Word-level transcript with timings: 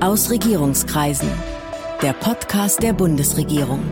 Aus 0.00 0.30
Regierungskreisen. 0.30 1.30
Der 2.02 2.12
Podcast 2.12 2.82
der 2.82 2.92
Bundesregierung. 2.92 3.82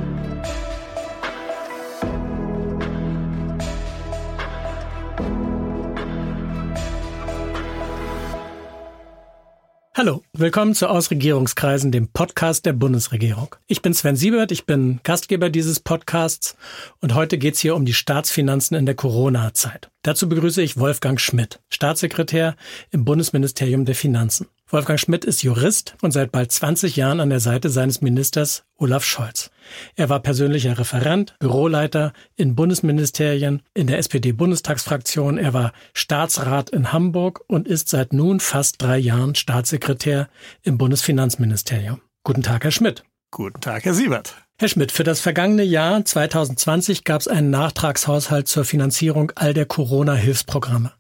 Hallo, 9.96 10.22
willkommen 10.34 10.74
zu 10.74 10.90
Ausregierungskreisen, 10.90 11.90
dem 11.90 12.08
Podcast 12.08 12.66
der 12.66 12.74
Bundesregierung. 12.74 13.54
Ich 13.66 13.80
bin 13.80 13.94
Sven 13.94 14.16
Siebert, 14.16 14.52
ich 14.52 14.66
bin 14.66 15.00
Gastgeber 15.04 15.48
dieses 15.48 15.80
Podcasts 15.80 16.54
und 17.00 17.14
heute 17.14 17.38
geht's 17.38 17.60
hier 17.60 17.74
um 17.74 17.86
die 17.86 17.94
Staatsfinanzen 17.94 18.76
in 18.76 18.84
der 18.84 18.94
Corona-Zeit. 18.94 19.90
Dazu 20.02 20.28
begrüße 20.28 20.60
ich 20.60 20.76
Wolfgang 20.76 21.18
Schmidt, 21.18 21.60
Staatssekretär 21.70 22.56
im 22.90 23.06
Bundesministerium 23.06 23.86
der 23.86 23.94
Finanzen. 23.94 24.48
Wolfgang 24.74 24.98
Schmidt 24.98 25.24
ist 25.24 25.44
Jurist 25.44 25.94
und 26.02 26.10
seit 26.10 26.32
bald 26.32 26.50
20 26.50 26.96
Jahren 26.96 27.20
an 27.20 27.30
der 27.30 27.38
Seite 27.38 27.70
seines 27.70 28.00
Ministers 28.00 28.64
Olaf 28.76 29.04
Scholz. 29.04 29.52
Er 29.94 30.08
war 30.08 30.18
persönlicher 30.18 30.76
Referent, 30.76 31.36
Büroleiter 31.38 32.12
in 32.34 32.56
Bundesministerien, 32.56 33.62
in 33.72 33.86
der 33.86 33.98
SPD-Bundestagsfraktion. 33.98 35.38
Er 35.38 35.54
war 35.54 35.72
Staatsrat 35.92 36.70
in 36.70 36.92
Hamburg 36.92 37.44
und 37.46 37.68
ist 37.68 37.88
seit 37.88 38.12
nun 38.12 38.40
fast 38.40 38.82
drei 38.82 38.98
Jahren 38.98 39.36
Staatssekretär 39.36 40.28
im 40.64 40.76
Bundesfinanzministerium. 40.76 42.00
Guten 42.24 42.42
Tag, 42.42 42.64
Herr 42.64 42.72
Schmidt. 42.72 43.04
Guten 43.30 43.60
Tag, 43.60 43.84
Herr 43.84 43.94
Siebert. 43.94 44.43
Herr 44.56 44.68
Schmidt, 44.68 44.92
für 44.92 45.02
das 45.02 45.18
vergangene 45.18 45.64
Jahr 45.64 46.04
2020 46.04 47.02
gab 47.02 47.20
es 47.20 47.26
einen 47.26 47.50
Nachtragshaushalt 47.50 48.46
zur 48.46 48.64
Finanzierung 48.64 49.32
all 49.34 49.52
der 49.52 49.66
Corona-Hilfsprogramme. 49.66 50.92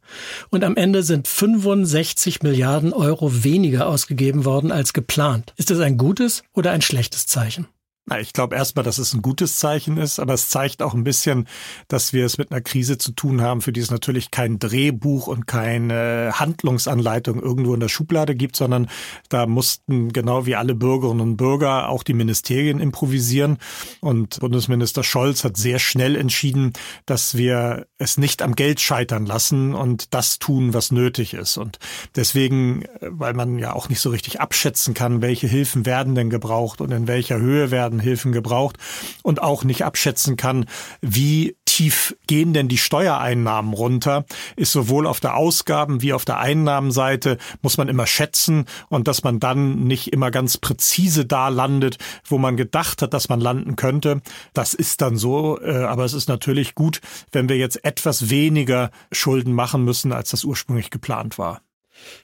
Und 0.50 0.64
am 0.64 0.76
Ende 0.76 1.04
sind 1.04 1.28
65 1.28 2.42
Milliarden 2.42 2.92
Euro 2.92 3.44
weniger 3.44 3.86
ausgegeben 3.86 4.44
worden 4.44 4.72
als 4.72 4.92
geplant. 4.92 5.54
Ist 5.56 5.70
das 5.70 5.78
ein 5.78 5.98
gutes 5.98 6.42
oder 6.52 6.72
ein 6.72 6.82
schlechtes 6.82 7.26
Zeichen? 7.26 7.68
Na, 8.06 8.20
ich 8.20 8.34
glaube 8.34 8.54
erstmal, 8.54 8.84
dass 8.84 8.98
es 8.98 9.14
ein 9.14 9.22
gutes 9.22 9.58
Zeichen 9.58 9.96
ist, 9.96 10.18
aber 10.18 10.34
es 10.34 10.50
zeigt 10.50 10.82
auch 10.82 10.92
ein 10.92 11.04
bisschen, 11.04 11.48
dass 11.88 12.12
wir 12.12 12.26
es 12.26 12.36
mit 12.36 12.50
einer 12.50 12.60
Krise 12.60 12.98
zu 12.98 13.12
tun 13.12 13.40
haben, 13.40 13.62
für 13.62 13.72
die 13.72 13.80
es 13.80 13.90
natürlich 13.90 14.30
kein 14.30 14.58
Drehbuch 14.58 15.26
und 15.26 15.46
keine 15.46 16.32
Handlungsanleitung 16.34 17.40
irgendwo 17.40 17.72
in 17.72 17.80
der 17.80 17.88
Schublade 17.88 18.34
gibt, 18.34 18.56
sondern 18.56 18.90
da 19.30 19.46
mussten 19.46 20.12
genau 20.12 20.44
wie 20.44 20.54
alle 20.54 20.74
Bürgerinnen 20.74 21.22
und 21.22 21.36
Bürger 21.38 21.88
auch 21.88 22.02
die 22.02 22.12
Ministerien 22.12 22.78
improvisieren. 22.78 23.56
Und 24.00 24.38
Bundesminister 24.38 25.02
Scholz 25.02 25.42
hat 25.42 25.56
sehr 25.56 25.78
schnell 25.78 26.14
entschieden, 26.14 26.74
dass 27.06 27.38
wir 27.38 27.86
es 27.96 28.18
nicht 28.18 28.42
am 28.42 28.54
Geld 28.54 28.82
scheitern 28.82 29.24
lassen 29.24 29.74
und 29.74 30.12
das 30.12 30.38
tun, 30.38 30.74
was 30.74 30.92
nötig 30.92 31.32
ist. 31.32 31.56
Und 31.56 31.78
deswegen, 32.16 32.84
weil 33.00 33.32
man 33.32 33.58
ja 33.58 33.72
auch 33.72 33.88
nicht 33.88 34.00
so 34.00 34.10
richtig 34.10 34.42
abschätzen 34.42 34.92
kann, 34.92 35.22
welche 35.22 35.46
Hilfen 35.46 35.86
werden 35.86 36.14
denn 36.14 36.28
gebraucht 36.28 36.82
und 36.82 36.90
in 36.90 37.06
welcher 37.06 37.38
Höhe 37.38 37.70
werden 37.70 37.93
Hilfen 38.00 38.32
gebraucht 38.32 38.76
und 39.22 39.42
auch 39.42 39.64
nicht 39.64 39.84
abschätzen 39.84 40.36
kann, 40.36 40.66
wie 41.00 41.56
tief 41.74 42.16
gehen 42.28 42.52
denn 42.52 42.68
die 42.68 42.78
Steuereinnahmen 42.78 43.74
runter, 43.74 44.26
ist 44.54 44.70
sowohl 44.70 45.08
auf 45.08 45.18
der 45.18 45.34
Ausgaben 45.36 46.02
wie 46.02 46.12
auf 46.12 46.24
der 46.24 46.38
Einnahmenseite, 46.38 47.36
muss 47.62 47.78
man 47.78 47.88
immer 47.88 48.06
schätzen 48.06 48.66
und 48.88 49.08
dass 49.08 49.24
man 49.24 49.40
dann 49.40 49.84
nicht 49.84 50.12
immer 50.12 50.30
ganz 50.30 50.56
präzise 50.56 51.26
da 51.26 51.48
landet, 51.48 51.98
wo 52.24 52.38
man 52.38 52.56
gedacht 52.56 53.02
hat, 53.02 53.12
dass 53.12 53.28
man 53.28 53.40
landen 53.40 53.74
könnte. 53.74 54.20
Das 54.52 54.74
ist 54.74 55.00
dann 55.00 55.16
so, 55.16 55.60
äh, 55.60 55.82
aber 55.82 56.04
es 56.04 56.12
ist 56.12 56.28
natürlich 56.28 56.76
gut, 56.76 57.00
wenn 57.32 57.48
wir 57.48 57.56
jetzt 57.56 57.84
etwas 57.84 58.30
weniger 58.30 58.92
Schulden 59.10 59.52
machen 59.52 59.84
müssen, 59.84 60.12
als 60.12 60.30
das 60.30 60.44
ursprünglich 60.44 60.90
geplant 60.90 61.38
war. 61.38 61.63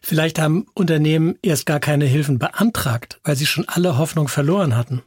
Vielleicht 0.01 0.39
haben 0.39 0.67
Unternehmen 0.75 1.39
erst 1.43 1.67
gar 1.67 1.81
keine 1.81 2.05
Hilfen 2.05 2.39
beantragt, 2.39 3.21
weil 3.25 3.37
sie 3.37 3.47
schon 3.47 3.69
alle 3.69 3.99
Hoffnung 3.99 4.29
verloren 4.29 4.77
hatten. 4.77 5.03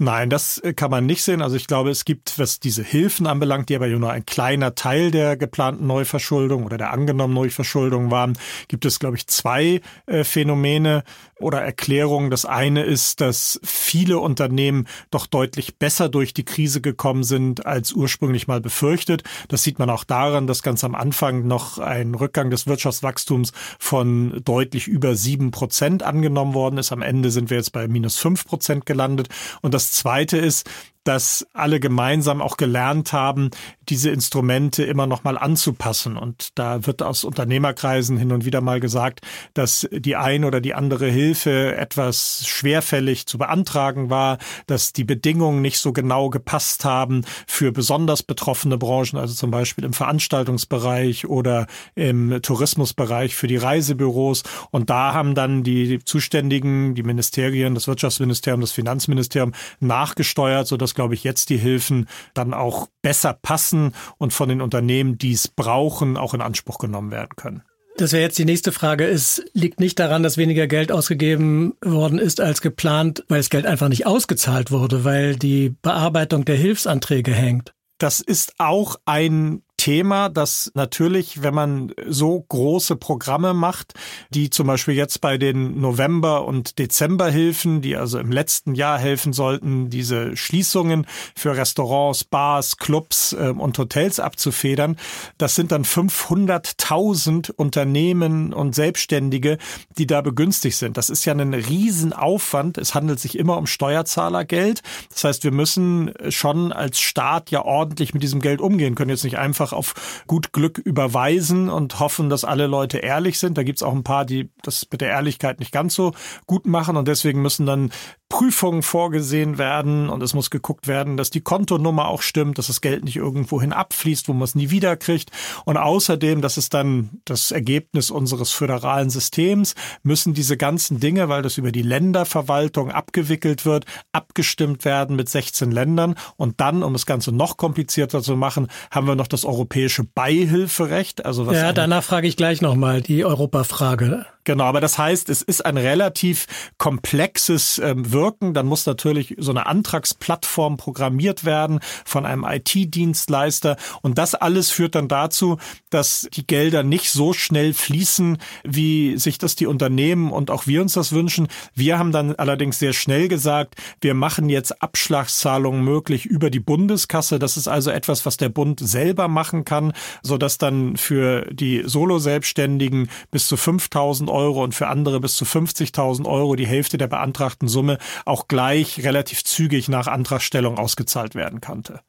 Nein, 0.00 0.30
das 0.30 0.58
äh, 0.58 0.74
kann 0.74 0.92
man 0.92 1.06
nicht 1.06 1.24
sehen. 1.24 1.42
Also 1.42 1.56
ich 1.56 1.66
glaube, 1.66 1.90
es 1.90 2.04
gibt, 2.04 2.38
was 2.38 2.60
diese 2.60 2.84
Hilfen 2.84 3.26
anbelangt, 3.26 3.68
die 3.68 3.74
aber 3.74 3.88
nur 3.88 4.12
ein 4.12 4.24
kleiner 4.24 4.76
Teil 4.76 5.10
der 5.10 5.36
geplanten 5.36 5.88
Neuverschuldung 5.88 6.64
oder 6.64 6.78
der 6.78 6.92
angenommenen 6.92 7.34
Neuverschuldung 7.34 8.12
waren, 8.12 8.38
gibt 8.68 8.84
es, 8.84 9.00
glaube 9.00 9.16
ich, 9.16 9.26
zwei 9.26 9.80
äh, 10.06 10.22
Phänomene 10.22 11.02
oder 11.40 11.60
Erklärungen. 11.60 12.30
Das 12.30 12.44
eine 12.44 12.84
ist, 12.84 13.20
dass 13.20 13.60
viele 13.64 14.20
Unternehmen 14.20 14.86
doch 15.10 15.26
deutlich 15.26 15.78
besser 15.78 16.08
durch 16.08 16.32
die 16.32 16.44
Krise 16.44 16.80
gekommen 16.80 17.24
sind, 17.24 17.66
als 17.66 17.92
ursprünglich 17.92 18.46
mal 18.46 18.60
befürchtet. 18.60 19.24
Das 19.48 19.64
sieht 19.64 19.80
man 19.80 19.90
auch 19.90 20.04
daran, 20.04 20.46
dass 20.46 20.62
ganz 20.62 20.84
am 20.84 20.94
Anfang 20.94 21.46
noch 21.46 21.78
ein 21.78 22.14
Rückgang 22.14 22.50
des 22.50 22.68
Wirtschaftswachstums 22.68 23.52
von 23.98 24.40
deutlich 24.44 24.86
über 24.86 25.16
sieben 25.16 25.50
Prozent 25.50 26.04
angenommen 26.04 26.54
worden 26.54 26.78
ist. 26.78 26.92
Am 26.92 27.02
Ende 27.02 27.32
sind 27.32 27.50
wir 27.50 27.56
jetzt 27.56 27.72
bei 27.72 27.88
minus 27.88 28.16
fünf 28.16 28.46
Prozent 28.46 28.86
gelandet. 28.86 29.28
Und 29.60 29.74
das 29.74 29.90
Zweite 29.90 30.38
ist, 30.38 30.70
dass 31.08 31.46
alle 31.54 31.80
gemeinsam 31.80 32.42
auch 32.42 32.58
gelernt 32.58 33.14
haben, 33.14 33.50
diese 33.88 34.10
Instrumente 34.10 34.84
immer 34.84 35.06
noch 35.06 35.24
mal 35.24 35.38
anzupassen. 35.38 36.18
Und 36.18 36.50
da 36.58 36.86
wird 36.86 37.02
aus 37.02 37.24
Unternehmerkreisen 37.24 38.18
hin 38.18 38.30
und 38.30 38.44
wieder 38.44 38.60
mal 38.60 38.78
gesagt, 38.78 39.22
dass 39.54 39.88
die 39.90 40.16
ein 40.16 40.44
oder 40.44 40.60
die 40.60 40.74
andere 40.74 41.08
Hilfe 41.08 41.74
etwas 41.76 42.46
schwerfällig 42.46 43.24
zu 43.24 43.38
beantragen 43.38 44.10
war, 44.10 44.36
dass 44.66 44.92
die 44.92 45.04
Bedingungen 45.04 45.62
nicht 45.62 45.78
so 45.78 45.94
genau 45.94 46.28
gepasst 46.28 46.84
haben 46.84 47.24
für 47.46 47.72
besonders 47.72 48.22
betroffene 48.22 48.76
Branchen, 48.76 49.18
also 49.18 49.32
zum 49.32 49.50
Beispiel 49.50 49.84
im 49.84 49.94
Veranstaltungsbereich 49.94 51.26
oder 51.26 51.68
im 51.94 52.42
Tourismusbereich 52.42 53.34
für 53.34 53.46
die 53.46 53.56
Reisebüros. 53.56 54.42
Und 54.72 54.90
da 54.90 55.14
haben 55.14 55.34
dann 55.34 55.62
die 55.62 56.00
Zuständigen, 56.04 56.94
die 56.94 57.02
Ministerien, 57.02 57.74
das 57.74 57.88
Wirtschaftsministerium, 57.88 58.60
das 58.60 58.72
Finanzministerium 58.72 59.54
nachgesteuert, 59.80 60.66
sodass 60.66 60.97
glaube 60.98 61.14
ich, 61.14 61.22
jetzt 61.22 61.48
die 61.50 61.58
Hilfen 61.58 62.08
dann 62.34 62.52
auch 62.52 62.88
besser 63.02 63.32
passen 63.32 63.94
und 64.16 64.32
von 64.32 64.48
den 64.48 64.60
Unternehmen, 64.60 65.16
die 65.16 65.30
es 65.30 65.46
brauchen, 65.46 66.16
auch 66.16 66.34
in 66.34 66.40
Anspruch 66.40 66.78
genommen 66.78 67.12
werden 67.12 67.36
können. 67.36 67.62
Das 67.96 68.12
wäre 68.12 68.22
jetzt 68.22 68.36
die 68.36 68.44
nächste 68.44 68.72
Frage. 68.72 69.06
Es 69.06 69.44
liegt 69.52 69.78
nicht 69.78 70.00
daran, 70.00 70.24
dass 70.24 70.38
weniger 70.38 70.66
Geld 70.66 70.90
ausgegeben 70.90 71.74
worden 71.84 72.18
ist 72.18 72.40
als 72.40 72.62
geplant, 72.62 73.24
weil 73.28 73.38
das 73.38 73.48
Geld 73.48 73.64
einfach 73.64 73.88
nicht 73.88 74.06
ausgezahlt 74.06 74.72
wurde, 74.72 75.04
weil 75.04 75.36
die 75.36 75.76
Bearbeitung 75.82 76.44
der 76.44 76.56
Hilfsanträge 76.56 77.32
hängt. 77.32 77.74
Das 77.98 78.18
ist 78.18 78.54
auch 78.58 78.96
ein 79.04 79.62
Thema, 79.78 80.28
dass 80.28 80.70
natürlich, 80.74 81.42
wenn 81.42 81.54
man 81.54 81.94
so 82.06 82.44
große 82.48 82.96
Programme 82.96 83.54
macht, 83.54 83.94
die 84.28 84.50
zum 84.50 84.66
Beispiel 84.66 84.94
jetzt 84.94 85.22
bei 85.22 85.38
den 85.38 85.80
November- 85.80 86.44
und 86.44 86.78
Dezemberhilfen, 86.78 87.80
die 87.80 87.96
also 87.96 88.18
im 88.18 88.30
letzten 88.30 88.74
Jahr 88.74 88.98
helfen 88.98 89.32
sollten, 89.32 89.88
diese 89.88 90.36
Schließungen 90.36 91.06
für 91.34 91.56
Restaurants, 91.56 92.24
Bars, 92.24 92.76
Clubs 92.76 93.32
äh, 93.32 93.54
und 93.56 93.78
Hotels 93.78 94.20
abzufedern, 94.20 94.98
das 95.38 95.54
sind 95.54 95.72
dann 95.72 95.84
500.000 95.84 97.52
Unternehmen 97.52 98.52
und 98.52 98.74
Selbstständige, 98.74 99.58
die 99.96 100.06
da 100.06 100.20
begünstigt 100.20 100.76
sind. 100.76 100.96
Das 100.96 101.08
ist 101.08 101.24
ja 101.24 101.32
ein 101.32 101.54
Riesenaufwand. 101.54 102.78
Es 102.78 102.94
handelt 102.94 103.20
sich 103.20 103.38
immer 103.38 103.56
um 103.56 103.66
Steuerzahlergeld. 103.66 104.82
Das 105.10 105.24
heißt, 105.24 105.44
wir 105.44 105.52
müssen 105.52 106.12
schon 106.30 106.72
als 106.72 107.00
Staat 107.00 107.50
ja 107.50 107.64
ordentlich 107.64 108.12
mit 108.12 108.22
diesem 108.22 108.40
Geld 108.40 108.60
umgehen, 108.60 108.96
können 108.96 109.10
jetzt 109.10 109.24
nicht 109.24 109.38
einfach 109.38 109.67
einfach 109.68 109.76
auf 109.76 110.22
gut 110.26 110.52
Glück 110.52 110.78
überweisen 110.78 111.68
und 111.68 112.00
hoffen, 112.00 112.28
dass 112.30 112.44
alle 112.44 112.66
Leute 112.66 112.98
ehrlich 112.98 113.38
sind. 113.38 113.58
Da 113.58 113.62
gibt's 113.62 113.82
auch 113.82 113.92
ein 113.94 114.04
paar, 114.04 114.24
die 114.24 114.50
das 114.62 114.86
mit 114.90 115.00
der 115.00 115.10
Ehrlichkeit 115.10 115.60
nicht 115.60 115.72
ganz 115.72 115.94
so 115.94 116.12
gut 116.46 116.66
machen 116.66 116.96
und 116.96 117.08
deswegen 117.08 117.42
müssen 117.42 117.66
dann 117.66 117.90
Prüfungen 118.38 118.84
vorgesehen 118.84 119.58
werden 119.58 120.08
und 120.08 120.22
es 120.22 120.32
muss 120.32 120.48
geguckt 120.48 120.86
werden, 120.86 121.16
dass 121.16 121.30
die 121.30 121.40
Kontonummer 121.40 122.06
auch 122.06 122.22
stimmt, 122.22 122.56
dass 122.58 122.68
das 122.68 122.80
Geld 122.80 123.02
nicht 123.02 123.16
irgendwohin 123.16 123.72
abfließt, 123.72 124.28
wo 124.28 124.32
man 124.32 124.44
es 124.44 124.54
nie 124.54 124.70
wiederkriegt. 124.70 125.32
Und 125.64 125.76
außerdem, 125.76 126.40
das 126.40 126.56
ist 126.56 126.72
dann 126.72 127.10
das 127.24 127.50
Ergebnis 127.50 128.12
unseres 128.12 128.52
föderalen 128.52 129.10
Systems, 129.10 129.74
müssen 130.04 130.34
diese 130.34 130.56
ganzen 130.56 131.00
Dinge, 131.00 131.28
weil 131.28 131.42
das 131.42 131.58
über 131.58 131.72
die 131.72 131.82
Länderverwaltung 131.82 132.92
abgewickelt 132.92 133.66
wird, 133.66 133.86
abgestimmt 134.12 134.84
werden 134.84 135.16
mit 135.16 135.28
16 135.28 135.72
Ländern. 135.72 136.14
Und 136.36 136.60
dann, 136.60 136.84
um 136.84 136.92
das 136.92 137.06
Ganze 137.06 137.32
noch 137.32 137.56
komplizierter 137.56 138.22
zu 138.22 138.36
machen, 138.36 138.68
haben 138.92 139.08
wir 139.08 139.16
noch 139.16 139.26
das 139.26 139.44
europäische 139.44 140.04
Beihilferecht. 140.04 141.26
Also 141.26 141.48
was 141.48 141.56
ja, 141.56 141.72
danach 141.72 142.04
frage 142.04 142.28
ich 142.28 142.36
gleich 142.36 142.60
nochmal 142.62 143.00
die 143.02 143.24
Europafrage. 143.24 144.26
Genau, 144.48 144.64
aber 144.64 144.80
das 144.80 144.96
heißt, 144.96 145.28
es 145.28 145.42
ist 145.42 145.66
ein 145.66 145.76
relativ 145.76 146.46
komplexes 146.78 147.78
ähm, 147.84 148.12
Wirken. 148.12 148.54
Dann 148.54 148.64
muss 148.64 148.86
natürlich 148.86 149.34
so 149.36 149.50
eine 149.50 149.66
Antragsplattform 149.66 150.78
programmiert 150.78 151.44
werden 151.44 151.80
von 152.06 152.24
einem 152.24 152.46
IT-Dienstleister. 152.48 153.76
Und 154.00 154.16
das 154.16 154.34
alles 154.34 154.70
führt 154.70 154.94
dann 154.94 155.06
dazu, 155.06 155.58
dass 155.90 156.28
die 156.32 156.46
Gelder 156.46 156.82
nicht 156.82 157.10
so 157.10 157.34
schnell 157.34 157.74
fließen, 157.74 158.38
wie 158.64 159.18
sich 159.18 159.36
das 159.36 159.54
die 159.54 159.66
Unternehmen 159.66 160.32
und 160.32 160.50
auch 160.50 160.66
wir 160.66 160.80
uns 160.80 160.94
das 160.94 161.12
wünschen. 161.12 161.48
Wir 161.74 161.98
haben 161.98 162.10
dann 162.10 162.34
allerdings 162.34 162.78
sehr 162.78 162.94
schnell 162.94 163.28
gesagt, 163.28 163.74
wir 164.00 164.14
machen 164.14 164.48
jetzt 164.48 164.80
Abschlagszahlungen 164.80 165.84
möglich 165.84 166.24
über 166.24 166.48
die 166.48 166.60
Bundeskasse. 166.60 167.38
Das 167.38 167.58
ist 167.58 167.68
also 167.68 167.90
etwas, 167.90 168.24
was 168.24 168.38
der 168.38 168.48
Bund 168.48 168.80
selber 168.80 169.28
machen 169.28 169.66
kann, 169.66 169.92
sodass 170.22 170.56
dann 170.56 170.96
für 170.96 171.42
die 171.52 171.82
Solo-Selbstständigen 171.84 173.10
bis 173.30 173.46
zu 173.46 173.58
5000 173.58 174.30
Euro 174.30 174.37
und 174.46 174.74
für 174.74 174.88
andere 174.88 175.20
bis 175.20 175.36
zu 175.36 175.44
50.000 175.44 176.26
Euro 176.26 176.56
die 176.56 176.66
Hälfte 176.66 176.98
der 176.98 177.08
beantragten 177.08 177.68
Summe 177.68 177.98
auch 178.24 178.48
gleich 178.48 179.04
relativ 179.04 179.44
zügig 179.44 179.88
nach 179.88 180.06
Antragstellung 180.06 180.78
ausgezahlt 180.78 181.34
werden 181.34 181.60
konnte. 181.60 182.00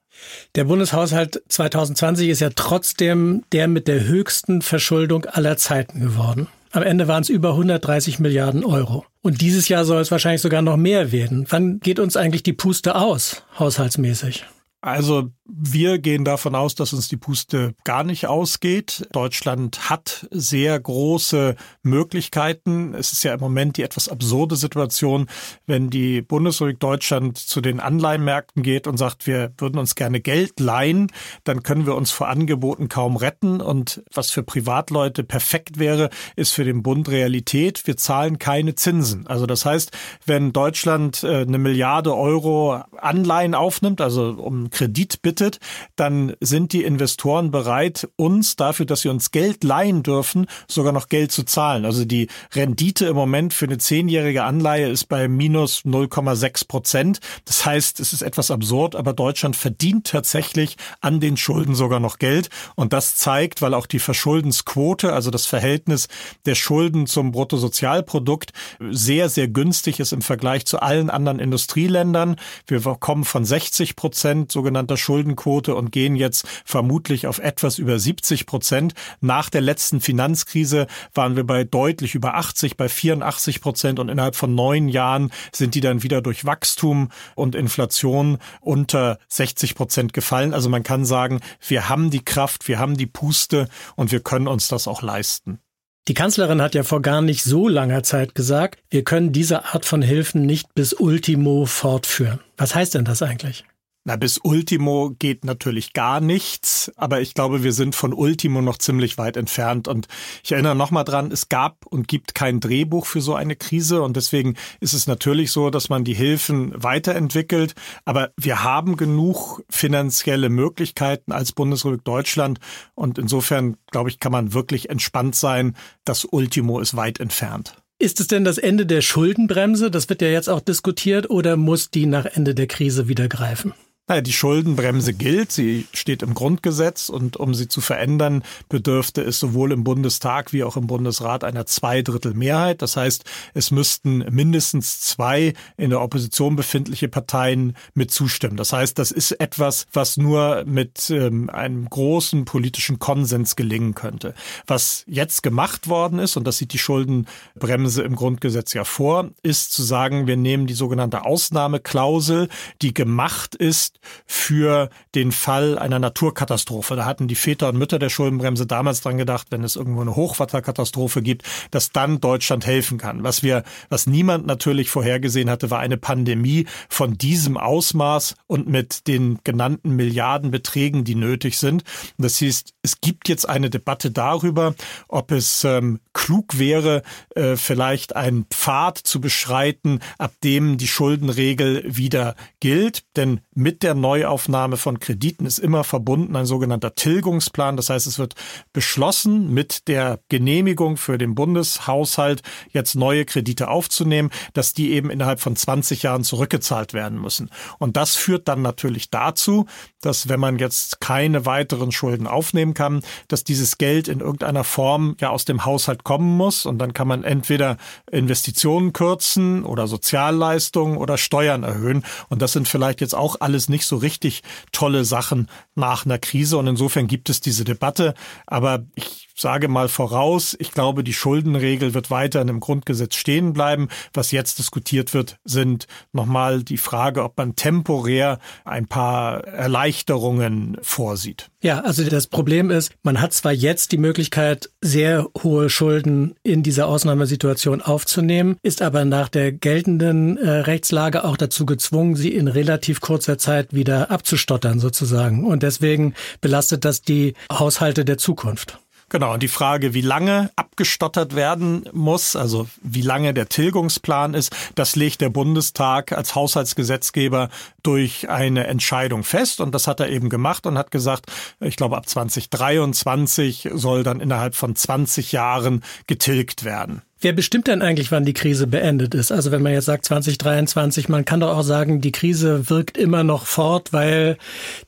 Der 0.56 0.66
Bundeshaushalt 0.66 1.42
2020 1.48 2.30
ist 2.30 2.42
ja 2.42 2.50
trotzdem 2.54 3.44
der 3.52 3.68
mit 3.68 3.88
der 3.88 4.04
höchsten 4.04 4.62
Verschuldung 4.62 5.26
aller 5.26 5.58
Zeiten 5.58 6.00
geworden. 6.02 6.48
Am 6.72 6.84
Ende 6.84 7.08
waren 7.08 7.24
es 7.24 7.30
über 7.30 7.50
130 7.50 8.20
Milliarden 8.20 8.64
Euro. 8.64 9.06
Und 9.22 9.42
dieses 9.42 9.70
Jahr 9.70 9.86
soll 9.86 10.02
es 10.02 10.12
wahrscheinlich 10.12 10.42
sogar 10.42 10.62
noch 10.62 10.78
mehr 10.78 11.12
werden. 11.12 11.46
Wann 11.50 11.80
geht 11.80 12.00
uns 12.00 12.16
eigentlich 12.16 12.44
die 12.44 12.54
Puste 12.54 12.96
aus, 12.96 13.44
haushaltsmäßig? 13.58 14.46
Also 14.82 15.30
wir 15.46 15.98
gehen 15.98 16.24
davon 16.24 16.56
aus, 16.56 16.76
dass 16.76 16.94
uns 16.94 17.10
die 17.10 17.18
Puste 17.18 17.74
gar 17.84 18.04
nicht 18.04 18.28
ausgeht. 18.28 19.08
Deutschland 19.12 19.90
hat 19.90 20.28
sehr 20.32 20.80
große 20.80 21.56
Möglichkeiten. 21.82 22.94
Es 22.94 23.12
ist 23.12 23.24
ja 23.24 23.34
im 23.34 23.40
Moment 23.40 23.76
die 23.76 23.84
etwas 23.84 24.08
absurde 24.08 24.56
Situation, 24.56 25.28
wenn 25.66 25.90
die 25.90 26.22
Bundesrepublik 26.22 26.80
Deutschland 26.80 27.38
zu 27.38 27.62
den 27.62 27.80
Anleihenmärkten 27.80 28.64
geht 28.64 28.88
und 28.88 28.98
sagt, 28.98 29.28
wir 29.28 29.52
würden 29.58 29.80
uns 29.80 29.96
gerne 29.96 30.22
Geld 30.22 30.60
leihen, 30.60 31.12
dann 31.44 31.64
können 31.64 31.86
wir 31.86 31.96
uns 31.96 32.12
vor 32.12 32.30
Angeboten 32.30 32.88
kaum 32.88 33.18
retten. 33.18 33.60
Und 33.60 34.04
was 34.14 34.32
für 34.32 34.44
Privatleute 34.44 35.24
perfekt 35.24 35.80
wäre, 35.80 36.10
ist 36.36 36.52
für 36.52 36.64
den 36.64 36.84
Bund 36.84 37.10
Realität. 37.10 37.86
Wir 37.88 37.98
zahlen 37.98 38.40
keine 38.40 38.76
Zinsen. 38.76 39.28
Also 39.28 39.46
das 39.46 39.66
heißt, 39.66 39.92
wenn 40.26 40.54
Deutschland 40.54 41.24
äh, 41.24 41.42
eine 41.42 41.58
Milliarde 41.58 42.16
Euro 42.16 42.82
Anleihen 42.98 43.56
aufnimmt, 43.56 44.00
also 44.00 44.30
um 44.30 44.69
Kredit 44.70 45.22
bittet, 45.22 45.60
dann 45.96 46.34
sind 46.40 46.74
die 46.74 46.84
Investoren 46.84 47.52
bereit, 47.52 48.08
uns 48.16 48.56
dafür, 48.56 48.86
dass 48.86 49.02
sie 49.02 49.10
uns 49.10 49.32
Geld 49.32 49.64
leihen 49.64 50.04
dürfen, 50.04 50.48
sogar 50.68 50.94
noch 50.94 51.10
Geld 51.10 51.32
zu 51.32 51.44
zahlen. 51.44 51.86
Also 51.86 52.06
die 52.06 52.28
Rendite 52.54 53.06
im 53.06 53.16
Moment 53.16 53.54
für 53.54 53.66
eine 53.66 53.78
zehnjährige 53.78 54.44
Anleihe 54.44 54.90
ist 54.90 55.06
bei 55.06 55.28
minus 55.28 55.84
0,6 55.86 56.68
Prozent. 56.68 57.20
Das 57.46 57.66
heißt, 57.66 58.00
es 58.00 58.14
ist 58.14 58.22
etwas 58.22 58.52
absurd, 58.52 58.96
aber 58.96 59.14
Deutschland 59.14 59.56
verdient 59.56 60.08
tatsächlich 60.08 60.78
an 61.02 61.20
den 61.20 61.38
Schulden 61.38 61.76
sogar 61.76 62.00
noch 62.00 62.20
Geld. 62.20 62.50
Und 62.76 62.94
das 62.94 63.16
zeigt, 63.16 63.62
weil 63.62 63.74
auch 63.74 63.86
die 63.86 64.00
Verschuldensquote, 64.00 65.14
also 65.14 65.32
das 65.32 65.46
Verhältnis 65.46 66.08
der 66.46 66.56
Schulden 66.56 67.08
zum 67.08 67.32
Bruttosozialprodukt, 67.32 68.54
sehr, 68.90 69.30
sehr 69.30 69.48
günstig 69.48 70.00
ist 70.00 70.14
im 70.14 70.22
Vergleich 70.22 70.66
zu 70.66 70.82
allen 70.82 71.10
anderen 71.10 71.40
Industrieländern. 71.40 72.36
Wir 72.68 72.80
kommen 73.00 73.26
von 73.26 73.46
60 73.46 73.96
Prozent 73.96 74.52
sogenannter 74.60 74.98
Schulden 74.98 75.30
Schuldenquote 75.30 75.76
und 75.76 75.92
gehen 75.92 76.16
jetzt 76.16 76.48
vermutlich 76.66 77.28
auf 77.28 77.40
etwas 77.40 77.78
über 77.78 78.00
70 78.00 78.46
Prozent. 78.46 78.94
Nach 79.22 79.50
der 79.50 79.62
letzten 79.62 80.02
Finanzkrise 80.02 80.88
waren 81.14 81.36
wir 81.36 81.46
bei 81.46 81.64
deutlich 81.64 82.16
über 82.16 82.36
80, 82.36 82.78
bei 82.78 82.90
84 82.90 83.62
Prozent 83.62 84.00
und 84.00 84.10
innerhalb 84.10 84.36
von 84.36 84.56
neun 84.56 84.88
Jahren 84.88 85.32
sind 85.52 85.76
die 85.76 85.82
dann 85.82 86.04
wieder 86.04 86.22
durch 86.22 86.46
Wachstum 86.46 87.10
und 87.36 87.56
Inflation 87.56 88.38
unter 88.62 89.20
60 89.28 89.76
Prozent 89.76 90.14
gefallen. 90.14 90.54
Also 90.54 90.70
man 90.70 90.84
kann 90.84 91.06
sagen, 91.06 91.40
wir 91.68 91.90
haben 91.90 92.10
die 92.10 92.24
Kraft, 92.24 92.68
wir 92.68 92.80
haben 92.80 92.98
die 92.98 93.08
Puste 93.08 93.68
und 93.96 94.12
wir 94.12 94.20
können 94.20 94.48
uns 94.48 94.68
das 94.68 94.88
auch 94.88 95.02
leisten. 95.02 95.60
Die 96.08 96.14
Kanzlerin 96.14 96.62
hat 96.62 96.76
ja 96.76 96.84
vor 96.84 97.02
gar 97.02 97.22
nicht 97.22 97.44
so 97.44 97.68
langer 97.68 98.04
Zeit 98.04 98.34
gesagt, 98.34 98.80
wir 98.90 99.04
können 99.04 99.32
diese 99.32 99.66
Art 99.66 99.86
von 99.86 100.02
Hilfen 100.02 100.46
nicht 100.46 100.74
bis 100.74 100.94
Ultimo 100.94 101.66
fortführen. 101.66 102.40
Was 102.58 102.74
heißt 102.74 102.96
denn 102.96 103.06
das 103.06 103.22
eigentlich? 103.22 103.66
Na, 104.06 104.16
bis 104.16 104.40
Ultimo 104.42 105.14
geht 105.20 105.44
natürlich 105.44 105.92
gar 105.92 106.22
nichts, 106.22 106.90
aber 106.96 107.20
ich 107.20 107.34
glaube, 107.34 107.64
wir 107.64 107.74
sind 107.74 107.96
von 107.96 108.14
Ultimo 108.14 108.62
noch 108.62 108.78
ziemlich 108.78 109.18
weit 109.18 109.36
entfernt. 109.36 109.90
Und 109.90 110.08
ich 110.42 110.54
erinnere 110.54 110.74
nochmal 110.74 111.04
dran, 111.04 111.32
es 111.32 111.50
gab 111.50 111.86
und 111.86 112.08
gibt 112.08 112.34
kein 112.34 112.62
Drehbuch 112.62 113.06
für 113.06 113.20
so 113.20 113.36
eine 113.36 113.58
Krise. 113.58 114.02
Und 114.02 114.16
deswegen 114.16 114.56
ist 114.80 114.94
es 114.94 115.06
natürlich 115.06 115.52
so, 115.52 115.70
dass 115.70 115.90
man 115.90 116.06
die 116.06 116.14
Hilfen 116.14 116.72
weiterentwickelt. 116.82 117.76
Aber 118.06 118.32
wir 118.38 118.64
haben 118.64 118.96
genug 118.96 119.64
finanzielle 119.70 120.50
Möglichkeiten 120.50 121.34
als 121.34 121.52
Bundesrepublik 121.52 122.06
Deutschland. 122.06 122.60
Und 122.96 123.18
insofern, 123.18 123.76
glaube 123.92 124.10
ich, 124.10 124.20
kann 124.20 124.32
man 124.32 124.54
wirklich 124.54 124.90
entspannt 124.90 125.36
sein. 125.36 125.76
Das 126.06 126.24
Ultimo 126.24 126.80
ist 126.80 126.96
weit 126.96 127.20
entfernt. 127.20 127.76
Ist 128.00 128.22
es 128.22 128.28
denn 128.28 128.46
das 128.46 128.58
Ende 128.58 128.86
der 128.86 129.02
Schuldenbremse? 129.02 129.92
Das 129.92 130.08
wird 130.08 130.22
ja 130.22 130.30
jetzt 130.30 130.50
auch 130.50 130.62
diskutiert. 130.62 131.30
Oder 131.30 131.58
muss 131.58 131.92
die 131.92 132.06
nach 132.06 132.26
Ende 132.26 132.56
der 132.56 132.68
Krise 132.68 133.10
wieder 133.10 133.28
greifen? 133.28 133.74
Naja, 134.10 134.22
die 134.22 134.34
Schuldenbremse 134.34 135.14
gilt, 135.14 135.52
sie 135.52 135.86
steht 135.94 136.24
im 136.24 136.34
Grundgesetz 136.34 137.10
und 137.10 137.38
um 137.38 137.54
sie 137.54 137.68
zu 137.68 137.80
verändern, 137.80 138.42
bedürfte 138.68 139.22
es 139.22 139.40
sowohl 139.40 139.72
im 139.72 139.84
Bundestag 139.84 140.52
wie 140.52 140.64
auch 140.64 140.78
im 140.78 140.88
Bundesrat 140.88 141.44
einer 141.44 141.68
Zweidrittelmehrheit. 141.68 142.82
Das 142.82 142.98
heißt, 142.98 143.24
es 143.54 143.70
müssten 143.70 144.26
mindestens 144.32 145.02
zwei 145.02 145.54
in 145.78 145.92
der 145.92 146.02
Opposition 146.02 146.56
befindliche 146.56 147.08
Parteien 147.08 147.78
mit 147.94 148.10
zustimmen. 148.10 148.58
Das 148.58 148.74
heißt, 148.74 148.98
das 148.98 149.12
ist 149.12 149.34
etwas, 149.34 149.86
was 149.94 150.18
nur 150.18 150.64
mit 150.66 151.12
ähm, 151.12 151.52
einem 151.52 151.88
großen 151.88 152.46
politischen 152.46 152.98
Konsens 152.98 153.56
gelingen 153.56 153.94
könnte. 153.94 154.34
Was 154.66 155.04
jetzt 155.06 155.44
gemacht 155.44 155.88
worden 155.88 156.18
ist, 156.18 156.36
und 156.36 156.48
das 156.48 156.58
sieht 156.58 156.74
die 156.74 156.80
Schuldenbremse 156.80 158.02
im 158.02 158.16
Grundgesetz 158.16 158.74
ja 158.74 158.86
vor, 158.86 159.30
ist 159.44 159.72
zu 159.72 159.84
sagen, 159.84 160.26
wir 160.26 160.36
nehmen 160.36 160.66
die 160.66 160.74
sogenannte 160.74 161.26
Ausnahmeklausel, 161.26 162.50
die 162.82 162.96
gemacht 162.96 163.54
ist, 163.54 163.99
für 164.26 164.90
den 165.16 165.32
Fall 165.32 165.78
einer 165.78 166.00
Naturkatastrophe. 166.00 166.96
Da 166.96 167.06
hatten 167.06 167.28
die 167.28 167.36
Väter 167.36 167.70
und 167.70 167.78
Mütter 167.78 168.00
der 168.00 168.10
Schuldenbremse 168.10 168.66
damals 168.66 169.02
dran 169.02 169.18
gedacht, 169.18 169.48
wenn 169.50 169.64
es 169.64 169.76
irgendwo 169.76 170.02
eine 170.02 170.16
Hochwasserkatastrophe 170.16 171.22
gibt, 171.22 171.44
dass 171.72 171.92
dann 171.92 172.20
Deutschland 172.20 172.66
helfen 172.66 172.98
kann. 172.98 173.24
Was 173.24 173.44
wir, 173.44 173.64
was 173.90 174.08
niemand 174.08 174.46
natürlich 174.46 174.90
vorhergesehen 174.90 175.50
hatte, 175.50 175.72
war 175.72 175.80
eine 175.80 175.98
Pandemie 175.98 176.66
von 176.90 177.18
diesem 177.18 177.58
Ausmaß 177.58 178.36
und 178.48 178.68
mit 178.68 179.08
den 179.08 179.40
genannten 179.44 179.96
Milliardenbeträgen, 179.96 181.04
die 181.04 181.16
nötig 181.16 181.58
sind. 181.58 181.84
Das 182.18 182.38
hieß, 182.38 182.64
es 182.82 183.02
gibt 183.02 183.30
jetzt 183.30 183.48
eine 183.48 183.70
Debatte 183.70 184.12
darüber, 184.12 184.76
ob 185.08 185.32
es 185.32 185.64
ähm, 185.64 186.00
klug 186.14 186.60
wäre, 186.60 187.04
äh, 187.36 187.56
vielleicht 187.56 188.16
einen 188.16 188.46
Pfad 188.46 188.98
zu 188.98 189.22
beschreiten, 189.22 190.00
ab 190.18 190.34
dem 190.44 190.78
die 190.78 190.88
Schuldenregel 190.88 191.84
wieder 191.86 192.36
gilt. 192.60 193.04
Denn 193.16 193.42
mit 193.54 193.79
der 193.84 193.96
Neuaufnahme 193.96 194.78
von 194.78 195.00
Krediten 195.00 195.46
ist 195.46 195.60
immer 195.60 195.84
verbunden 195.84 196.36
ein 196.36 196.46
sogenannter 196.46 196.96
Tilgungsplan. 196.96 197.78
Das 197.78 197.90
heißt, 197.90 198.08
es 198.08 198.20
wird 198.20 198.36
beschlossen, 198.74 199.54
mit 199.54 199.88
der 199.88 200.20
Genehmigung 200.30 200.98
für 200.98 201.18
den 201.18 201.36
Bundeshaushalt 201.36 202.42
jetzt 202.72 202.96
neue 202.96 203.26
Kredite 203.26 203.70
aufzunehmen, 203.70 204.30
dass 204.54 204.74
die 204.74 204.92
eben 204.92 205.10
innerhalb 205.10 205.40
von 205.40 205.56
20 205.56 206.04
Jahren 206.04 206.24
zurückgezahlt 206.24 206.94
werden 206.94 207.20
müssen. 207.22 207.50
Und 207.78 207.98
das 207.98 208.16
führt 208.16 208.48
dann 208.48 208.62
natürlich 208.62 209.10
dazu, 209.10 209.66
dass 210.02 210.30
wenn 210.30 210.40
man 210.40 210.60
jetzt 210.60 211.02
keine 211.02 211.46
weiteren 211.46 211.92
Schulden 211.92 212.28
aufnehmen 212.28 212.74
kann, 212.74 213.02
dass 213.28 213.44
dieses 213.44 213.78
Geld 213.78 214.08
in 214.08 214.20
irgendeiner 214.20 214.64
Form 214.64 215.16
ja 215.20 215.30
aus 215.30 215.46
dem 215.46 215.66
Haushalt 215.66 216.04
kommen 216.04 216.38
muss. 216.38 216.66
Und 216.66 216.80
dann 216.80 216.94
kann 216.94 217.08
man 217.08 217.24
entweder 217.24 217.78
Investitionen 218.12 218.94
kürzen 218.94 219.64
oder 219.64 219.88
Sozialleistungen 219.88 220.98
oder 220.98 221.18
Steuern 221.18 221.64
erhöhen. 221.64 222.04
Und 222.30 222.42
das 222.42 222.54
sind 222.54 222.68
vielleicht 222.68 223.02
jetzt 223.02 223.16
auch 223.16 223.38
alles 223.40 223.70
nicht 223.70 223.86
so 223.86 223.98
richtig 223.98 224.44
tolle 224.72 225.06
Sachen 225.06 225.50
nach 225.76 226.06
einer 226.06 226.20
Krise. 226.20 226.58
Und 226.58 226.68
insofern 226.68 227.08
gibt 227.08 227.30
es 227.30 227.42
diese 227.42 227.64
Debatte. 227.64 228.14
Aber 228.48 228.84
ich 228.96 229.29
sage 229.40 229.68
mal 229.68 229.88
voraus, 229.88 230.56
ich 230.60 230.72
glaube, 230.72 231.04
die 231.04 231.14
Schuldenregel 231.14 231.94
wird 231.94 232.12
weiter 232.12 232.42
in 232.42 232.48
dem 232.48 232.60
Grundgesetz 232.60 233.16
stehen 233.16 233.54
bleiben. 233.54 233.88
Was 234.14 234.32
jetzt 234.32 234.60
diskutiert 234.60 235.14
wird, 235.14 235.38
sind 235.44 235.88
nochmal 236.12 236.64
die 236.64 236.78
Frage, 236.78 237.24
ob 237.24 237.38
man 237.38 237.56
temporär 237.56 238.40
ein 238.66 238.88
paar 238.88 239.46
Erleichterungen 239.46 240.78
vorsieht. 240.82 241.50
Ja, 241.62 241.82
also 241.82 242.04
das 242.04 242.28
Problem 242.28 242.72
ist, 242.72 242.94
man 243.04 243.20
hat 243.20 243.34
zwar 243.34 243.52
jetzt 243.52 243.92
die 243.92 243.98
Möglichkeit, 243.98 244.70
sehr 244.82 245.28
hohe 245.44 245.70
Schulden 245.70 246.36
in 246.44 246.64
dieser 246.64 246.88
Ausnahmesituation 246.88 247.82
aufzunehmen, 247.82 248.56
ist 248.64 248.82
aber 248.82 249.04
nach 249.04 249.28
der 249.28 249.52
geltenden 249.52 250.38
äh, 250.38 250.50
Rechtslage 250.50 251.26
auch 251.26 251.36
dazu 251.36 251.66
gezwungen, 251.66 252.16
sie 252.16 252.34
in 252.34 252.48
relativ 252.48 253.02
kurzer 253.02 253.38
Zeit 253.38 253.74
wieder 253.74 254.10
abzustottern 254.10 254.80
sozusagen. 254.80 255.46
Und 255.46 255.64
deswegen 255.64 256.14
belastet 256.40 256.86
das 256.86 257.02
die 257.02 257.34
Haushalte 257.52 258.06
der 258.06 258.18
Zukunft. 258.18 258.80
Genau, 259.10 259.34
und 259.34 259.42
die 259.42 259.48
Frage, 259.48 259.96
wie 259.96 260.02
lange 260.02 260.52
abgestottert 260.56 261.36
werden 261.36 261.90
muss, 261.94 262.36
also 262.36 262.68
wie 262.84 263.02
lange 263.02 263.34
der 263.34 263.50
Tilgungsplan 263.50 264.36
ist, 264.36 264.56
das 264.76 264.96
legt 264.96 265.22
der 265.22 265.30
Bundestag 265.30 266.12
als 266.12 266.36
Haushaltsgesetzgeber 266.36 267.50
durch 267.82 268.30
eine 268.30 268.68
Entscheidung 268.68 269.24
fest. 269.24 269.62
Und 269.62 269.74
das 269.74 269.88
hat 269.88 270.00
er 270.00 270.10
eben 270.10 270.30
gemacht 270.30 270.68
und 270.68 270.78
hat 270.78 270.92
gesagt, 270.92 271.26
ich 271.60 271.76
glaube, 271.76 271.98
ab 271.98 272.08
2023 272.08 273.70
soll 273.74 274.04
dann 274.04 274.20
innerhalb 274.20 274.54
von 274.54 274.76
20 274.76 275.32
Jahren 275.32 275.84
getilgt 276.06 276.64
werden. 276.64 277.02
Wer 277.22 277.34
bestimmt 277.34 277.68
denn 277.68 277.82
eigentlich, 277.82 278.14
wann 278.14 278.24
die 278.24 278.34
Krise 278.34 278.66
beendet 278.66 279.14
ist? 279.14 279.34
Also 279.34 279.52
wenn 279.52 279.62
man 279.62 279.74
jetzt 279.74 279.86
sagt 279.86 280.06
2023, 280.06 281.10
man 281.10 281.26
kann 281.26 281.42
doch 281.42 281.58
auch 281.58 281.64
sagen, 281.64 282.00
die 282.00 282.14
Krise 282.14 282.70
wirkt 282.70 282.98
immer 282.98 283.26
noch 283.26 283.46
fort, 283.46 283.92
weil 283.92 284.38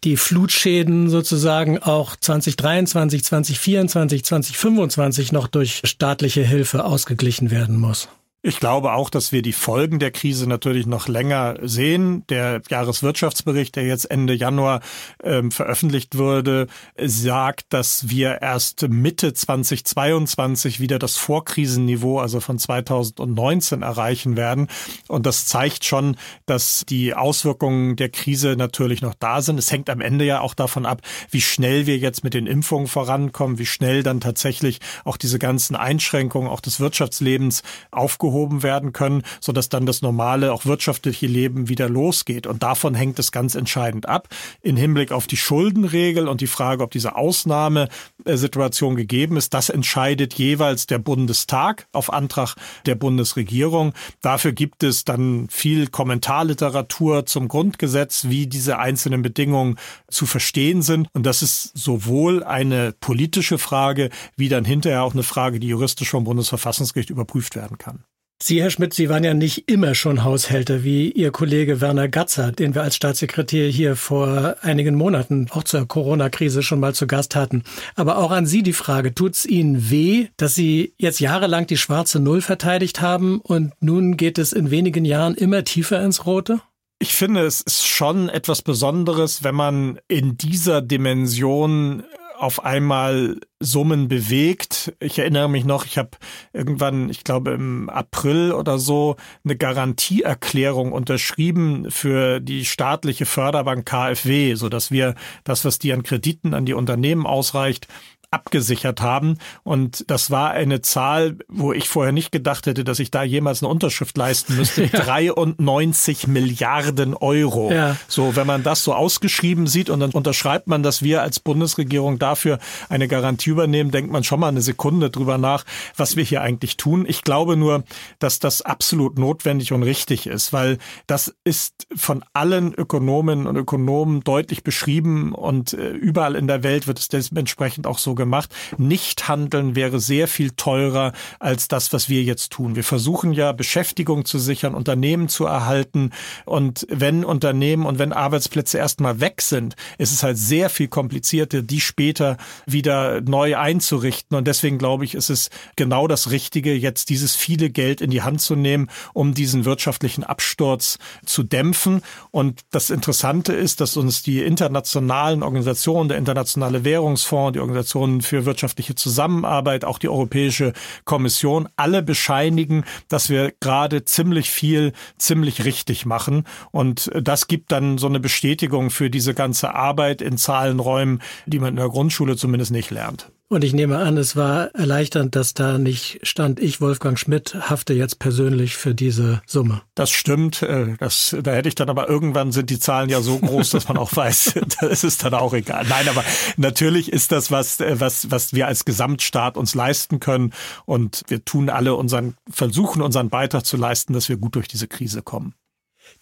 die 0.06 0.16
Flutschäden 0.16 1.10
sozusagen 1.10 1.80
auch 1.80 2.16
2023, 2.16 3.26
2024, 3.26 4.24
2025 4.24 5.32
noch 5.34 5.48
durch 5.48 5.82
staatliche 5.84 6.44
Hilfe 6.44 6.86
ausgeglichen 6.86 7.52
werden 7.52 7.78
muss. 7.78 8.08
Ich 8.44 8.60
glaube 8.60 8.94
auch, 8.94 9.12
dass 9.12 9.32
wir 9.32 9.44
die 9.44 9.54
Folgen 9.54 10.00
der 10.00 10.10
Krise 10.10 10.50
natürlich 10.50 10.88
noch 10.88 11.08
länger 11.08 11.58
sehen. 11.62 12.26
Der 12.30 12.64
Jahreswirtschaftsbericht, 12.68 13.76
der 13.76 13.86
jetzt 13.86 14.06
Ende 14.06 14.34
Januar 14.34 14.80
ähm, 15.24 15.52
veröffentlicht 15.52 16.18
wurde, 16.18 16.66
sagt, 17.00 17.72
dass 17.72 18.10
wir 18.10 18.42
erst 18.42 18.90
Mitte 18.90 19.36
2022 19.36 20.80
wieder 20.80 20.98
das 20.98 21.18
Vorkrisenniveau, 21.18 22.18
also 22.18 22.40
von 22.40 22.58
2019, 22.58 23.84
erreichen 23.84 24.36
werden. 24.36 24.70
Und 25.08 25.28
das 25.28 25.46
zeigt 25.46 25.86
schon, 25.86 26.18
dass 26.48 26.84
die 26.90 27.14
Auswirkungen 27.14 27.96
der 27.96 28.10
Krise 28.10 28.56
natürlich 28.58 29.04
noch 29.04 29.14
da 29.14 29.44
sind. 29.44 29.60
Es 29.60 29.72
hängt 29.72 29.88
am 29.88 30.02
Ende 30.02 30.26
ja 30.26 30.42
auch 30.42 30.56
davon 30.56 30.88
ab, 30.88 31.04
wie 31.30 31.42
schnell 31.42 31.86
wir 31.86 32.00
jetzt 32.00 32.24
mit 32.24 32.34
den 32.34 32.48
Impfungen 32.48 32.88
vorankommen, 32.88 33.60
wie 33.60 33.68
schnell 33.68 34.02
dann 34.02 34.20
tatsächlich 34.20 34.80
auch 35.06 35.18
diese 35.18 35.38
ganzen 35.38 35.76
Einschränkungen 35.76 36.50
auch 36.50 36.60
des 36.60 36.80
Wirtschaftslebens 36.80 37.62
aufgehoben 37.92 38.31
aufgehoben 38.32 38.64
werden 38.64 38.94
können, 38.94 39.24
sodass 39.40 39.70
dann 39.70 39.86
das 39.86 40.02
normale, 40.02 40.54
auch 40.54 40.66
wirtschaftliche 40.66 41.28
Leben 41.28 41.70
wieder 41.70 41.90
losgeht. 41.90 42.48
Und 42.48 42.64
davon 42.64 42.96
hängt 42.96 43.20
es 43.20 43.32
ganz 43.32 43.56
entscheidend 43.56 44.08
ab. 44.08 44.30
In 44.62 44.78
Hinblick 44.78 45.12
auf 45.12 45.28
die 45.28 45.38
Schuldenregel 45.38 46.28
und 46.28 46.42
die 46.42 46.48
Frage, 46.48 46.84
ob 46.84 46.92
diese 46.92 47.16
Ausnahmesituation 47.16 48.96
gegeben 48.96 49.38
ist, 49.38 49.54
das 49.54 49.70
entscheidet 49.70 50.34
jeweils 50.36 50.88
der 50.88 51.00
Bundestag 51.00 51.88
auf 51.92 52.12
Antrag 52.12 52.56
der 52.86 52.96
Bundesregierung. 52.96 53.94
Dafür 54.22 54.54
gibt 54.54 54.84
es 54.84 55.04
dann 55.04 55.48
viel 55.50 55.88
Kommentarliteratur 55.88 57.26
zum 57.26 57.48
Grundgesetz, 57.48 58.26
wie 58.30 58.48
diese 58.48 58.80
einzelnen 58.80 59.22
Bedingungen 59.22 59.78
zu 60.10 60.26
verstehen 60.26 60.82
sind. 60.82 61.08
Und 61.14 61.26
das 61.26 61.42
ist 61.42 61.78
sowohl 61.78 62.44
eine 62.44 62.94
politische 62.94 63.58
Frage, 63.58 64.10
wie 64.38 64.50
dann 64.50 64.66
hinterher 64.66 65.04
auch 65.04 65.14
eine 65.14 65.24
Frage, 65.24 65.60
die 65.60 65.68
juristisch 65.68 66.10
vom 66.10 66.24
Bundesverfassungsgericht 66.24 67.10
überprüft 67.10 67.56
werden 67.56 67.78
kann. 67.78 68.04
Sie, 68.44 68.60
Herr 68.60 68.72
Schmidt, 68.72 68.96
Sie 68.96 69.08
waren 69.08 69.24
ja 69.24 69.36
nicht 69.36 69.70
immer 69.70 69.94
schon 69.94 70.24
Haushälter 70.24 70.84
wie 70.84 71.12
Ihr 71.12 71.30
Kollege 71.30 71.80
Werner 71.80 72.08
Gatzer, 72.08 72.52
den 72.52 72.74
wir 72.74 72.82
als 72.82 72.96
Staatssekretär 72.96 73.70
hier 73.70 73.96
vor 73.96 74.56
einigen 74.62 74.96
Monaten 74.96 75.46
auch 75.52 75.64
zur 75.64 75.88
Corona-Krise 75.88 76.64
schon 76.64 76.80
mal 76.80 76.96
zu 76.96 77.06
Gast 77.06 77.36
hatten. 77.36 77.62
Aber 77.96 78.18
auch 78.18 78.32
an 78.32 78.48
Sie 78.48 78.64
die 78.64 78.74
Frage, 78.74 79.14
tut 79.14 79.36
es 79.36 79.46
Ihnen 79.46 79.92
weh, 79.92 80.30
dass 80.38 80.56
Sie 80.56 80.96
jetzt 80.98 81.20
jahrelang 81.20 81.68
die 81.68 81.78
schwarze 81.78 82.20
Null 82.20 82.42
verteidigt 82.42 83.00
haben 83.00 83.42
und 83.42 83.74
nun 83.80 84.18
geht 84.18 84.40
es 84.40 84.54
in 84.54 84.72
wenigen 84.72 85.06
Jahren 85.06 85.36
immer 85.36 85.64
tiefer 85.64 86.04
ins 86.04 86.26
Rote? 86.26 86.62
Ich 86.98 87.14
finde, 87.14 87.42
es 87.42 87.62
ist 87.62 87.86
schon 87.86 88.28
etwas 88.28 88.64
Besonderes, 88.64 89.44
wenn 89.44 89.56
man 89.56 90.00
in 90.08 90.38
dieser 90.38 90.82
Dimension 90.82 92.04
auf 92.42 92.66
einmal 92.66 93.40
Summen 93.60 94.08
bewegt. 94.08 94.94
Ich 95.00 95.20
erinnere 95.20 95.48
mich 95.48 95.64
noch, 95.64 95.86
ich 95.86 96.00
habe 96.00 96.12
irgendwann, 96.54 97.10
ich 97.10 97.24
glaube 97.24 97.52
im 97.52 97.88
April 97.88 98.52
oder 98.52 98.80
so, 98.80 99.16
eine 99.44 99.56
Garantieerklärung 99.56 100.92
unterschrieben 100.92 101.92
für 101.92 102.40
die 102.40 102.66
staatliche 102.66 103.28
Förderbank 103.28 103.86
KfW, 103.86 104.56
so 104.56 104.70
dass 104.70 104.90
wir 104.90 105.14
das, 105.44 105.66
was 105.66 105.78
die 105.78 105.94
an 105.94 106.02
Krediten 106.02 106.56
an 106.56 106.66
die 106.66 106.74
Unternehmen 106.74 107.28
ausreicht, 107.28 107.88
abgesichert 108.32 109.02
haben. 109.02 109.38
Und 109.64 110.10
das 110.10 110.32
war 110.32 110.52
eine 110.52 110.82
Zahl, 110.82 111.38
wo 111.50 111.74
ich 111.74 111.90
vorher 111.90 112.14
nicht 112.14 112.32
gedacht 112.32 112.66
hätte, 112.66 112.84
dass 112.84 113.00
ich 113.00 113.12
da 113.12 113.24
jemals 113.24 113.62
eine 113.62 113.70
Unterschrift 113.70 114.18
leisten 114.18 114.56
müsste. 114.56 114.82
Ja. 114.92 115.00
93 115.00 116.28
Milliarden 116.28 117.14
Euro. 117.14 117.72
Ja. 117.72 117.96
So, 118.08 118.36
wenn 118.36 118.48
man 118.48 118.64
das 118.64 118.84
so 118.84 118.94
ausgeschrieben 118.94 119.68
sieht 119.68 119.90
und 119.90 120.00
dann 120.00 120.12
unterschreibt 120.12 120.68
man, 120.68 120.82
dass 120.82 121.04
wir 121.04 121.22
als 121.22 121.40
Bundesregierung 121.40 122.20
dafür 122.20 122.58
eine 122.90 123.08
Garantie 123.08 123.52
übernehmen, 123.52 123.92
denkt 123.92 124.12
man 124.12 124.24
schon 124.24 124.40
mal 124.40 124.48
eine 124.48 124.62
Sekunde 124.62 125.10
drüber 125.10 125.38
nach, 125.38 125.66
was 125.96 126.16
wir 126.16 126.24
hier 126.24 126.42
eigentlich 126.42 126.78
tun. 126.78 127.06
Ich 127.08 127.22
glaube 127.22 127.58
nur, 127.58 127.84
dass 128.20 128.40
das 128.40 128.62
absolut 128.62 129.20
notwendig 129.20 129.72
und 129.72 129.84
richtig 129.84 130.26
ist, 130.28 130.52
weil 130.52 130.78
das 131.06 131.36
ist 131.44 131.88
von 131.96 132.24
allen 132.34 132.74
Ökonomen 132.74 133.46
und 133.46 133.56
Ökonomen 133.56 134.22
deutlich 134.22 134.64
beschrieben 134.64 135.34
und 135.34 135.74
äh, 135.74 135.90
überall 135.90 136.36
in 136.36 136.48
der 136.48 136.64
Welt 136.64 136.88
wird 136.88 137.00
es 137.00 137.08
dementsprechend 137.08 137.88
auch 137.88 137.98
so 137.98 138.16
gemacht. 138.22 138.54
Nicht 138.78 139.28
handeln 139.28 139.76
wäre 139.76 140.00
sehr 140.00 140.28
viel 140.28 140.52
teurer 140.52 141.12
als 141.40 141.68
das, 141.68 141.92
was 141.92 142.08
wir 142.08 142.22
jetzt 142.22 142.52
tun. 142.52 142.76
Wir 142.76 142.84
versuchen 142.84 143.34
ja 143.34 143.52
Beschäftigung 143.52 144.26
zu 144.26 144.38
sichern, 144.38 144.76
Unternehmen 144.76 145.28
zu 145.28 145.46
erhalten. 145.46 146.12
Und 146.46 146.86
wenn 146.88 147.26
Unternehmen 147.26 147.88
und 147.88 147.98
wenn 147.98 148.14
Arbeitsplätze 148.14 148.78
erstmal 148.78 149.20
weg 149.20 149.42
sind, 149.42 149.76
ist 149.98 150.12
es 150.12 150.22
halt 150.22 150.38
sehr 150.38 150.70
viel 150.70 150.88
komplizierter, 150.88 151.64
die 151.64 151.82
später 151.82 152.38
wieder 152.68 153.22
neu 153.22 153.58
einzurichten. 153.58 154.38
Und 154.38 154.46
deswegen 154.46 154.78
glaube 154.78 155.04
ich, 155.04 155.16
ist 155.16 155.32
es 155.32 155.50
genau 155.76 156.08
das 156.08 156.30
Richtige, 156.30 156.76
jetzt 156.76 157.10
dieses 157.10 157.36
viele 157.36 157.72
Geld 157.72 158.02
in 158.02 158.12
die 158.12 158.22
Hand 158.22 158.42
zu 158.42 158.56
nehmen, 158.56 158.90
um 159.14 159.34
diesen 159.34 159.66
wirtschaftlichen 159.66 160.24
Absturz 160.24 161.00
zu 161.26 161.42
dämpfen. 161.42 162.04
Und 162.30 162.62
das 162.70 162.92
Interessante 162.92 163.54
ist, 163.54 163.82
dass 163.82 163.98
uns 163.98 164.22
die 164.22 164.44
internationalen 164.44 165.42
Organisationen, 165.42 166.10
der 166.10 166.18
Internationale 166.18 166.84
Währungsfonds, 166.84 167.54
die 167.54 167.60
Organisation 167.60 168.11
Kommission 168.12 168.22
für 168.22 168.46
wirtschaftliche 168.46 168.96
Zusammenarbeit, 168.96 169.86
auch 169.86 170.00
die 170.00 170.10
Europäische 170.10 170.74
Kommission, 171.06 171.70
alle 171.78 172.04
bescheinigen, 172.04 172.84
dass 173.08 173.30
wir 173.30 173.54
gerade 173.60 174.04
ziemlich 174.04 174.50
viel, 174.50 174.94
ziemlich 175.18 175.64
richtig 175.64 176.06
machen. 176.06 176.46
Und 176.72 177.10
das 177.20 177.48
gibt 177.48 177.72
dann 177.72 177.98
so 177.98 178.08
eine 178.08 178.20
Bestätigung 178.20 178.90
für 178.90 179.10
diese 179.10 179.34
ganze 179.34 179.74
Arbeit 179.74 180.22
in 180.22 180.38
Zahlenräumen, 180.38 181.22
die 181.46 181.60
man 181.60 181.70
in 181.70 181.76
der 181.78 181.90
Grundschule 181.90 182.36
zumindest 182.36 182.72
nicht 182.72 182.92
lernt. 182.92 183.32
Und 183.52 183.66
ich 183.66 183.74
nehme 183.74 183.98
an, 183.98 184.16
es 184.16 184.38
war 184.38 184.74
erleichternd, 184.76 185.36
dass 185.36 185.54
da 185.54 185.78
nicht 185.78 186.22
stand, 186.24 186.62
ich, 186.62 186.80
Wolfgang 186.80 187.20
Schmidt, 187.20 187.54
hafte 187.70 187.94
jetzt 187.94 188.18
persönlich 188.18 188.78
für 188.78 188.96
diese 188.96 189.42
Summe. 189.46 189.82
Das 189.94 190.10
stimmt. 190.10 190.62
Äh, 190.62 190.96
das, 190.98 191.36
da 191.44 191.52
hätte 191.52 191.68
ich 191.68 191.76
dann 191.76 191.90
aber 191.90 192.08
irgendwann 192.08 192.54
sind 192.54 192.70
die 192.70 192.80
Zahlen 192.80 193.10
ja 193.10 193.20
so 193.20 193.40
groß, 193.40 193.72
dass 193.72 193.90
man 193.90 193.98
auch 193.98 194.16
weiß, 194.16 194.54
das 194.80 195.04
ist 195.04 195.26
dann 195.26 195.34
auch 195.34 195.54
egal. 195.54 195.86
Nein, 195.90 196.08
aber 196.08 196.24
natürlich 196.56 197.12
ist 197.12 197.34
das 197.34 197.52
was, 197.52 197.82
äh, 197.82 198.00
was, 198.00 198.32
was 198.32 198.54
wir 198.54 198.68
als 198.68 198.86
Gesamtstaat 198.86 199.58
uns 199.58 199.76
leisten 199.76 200.22
können. 200.22 200.54
Und 200.86 201.24
wir 201.28 201.44
tun 201.44 201.70
alle 201.70 201.96
unseren, 201.96 202.36
versuchen 202.50 203.02
unseren 203.02 203.28
Beitrag 203.28 203.66
zu 203.66 203.76
leisten, 203.76 204.14
dass 204.14 204.30
wir 204.30 204.38
gut 204.38 204.56
durch 204.56 204.70
diese 204.70 204.88
Krise 204.88 205.24
kommen. 205.24 205.56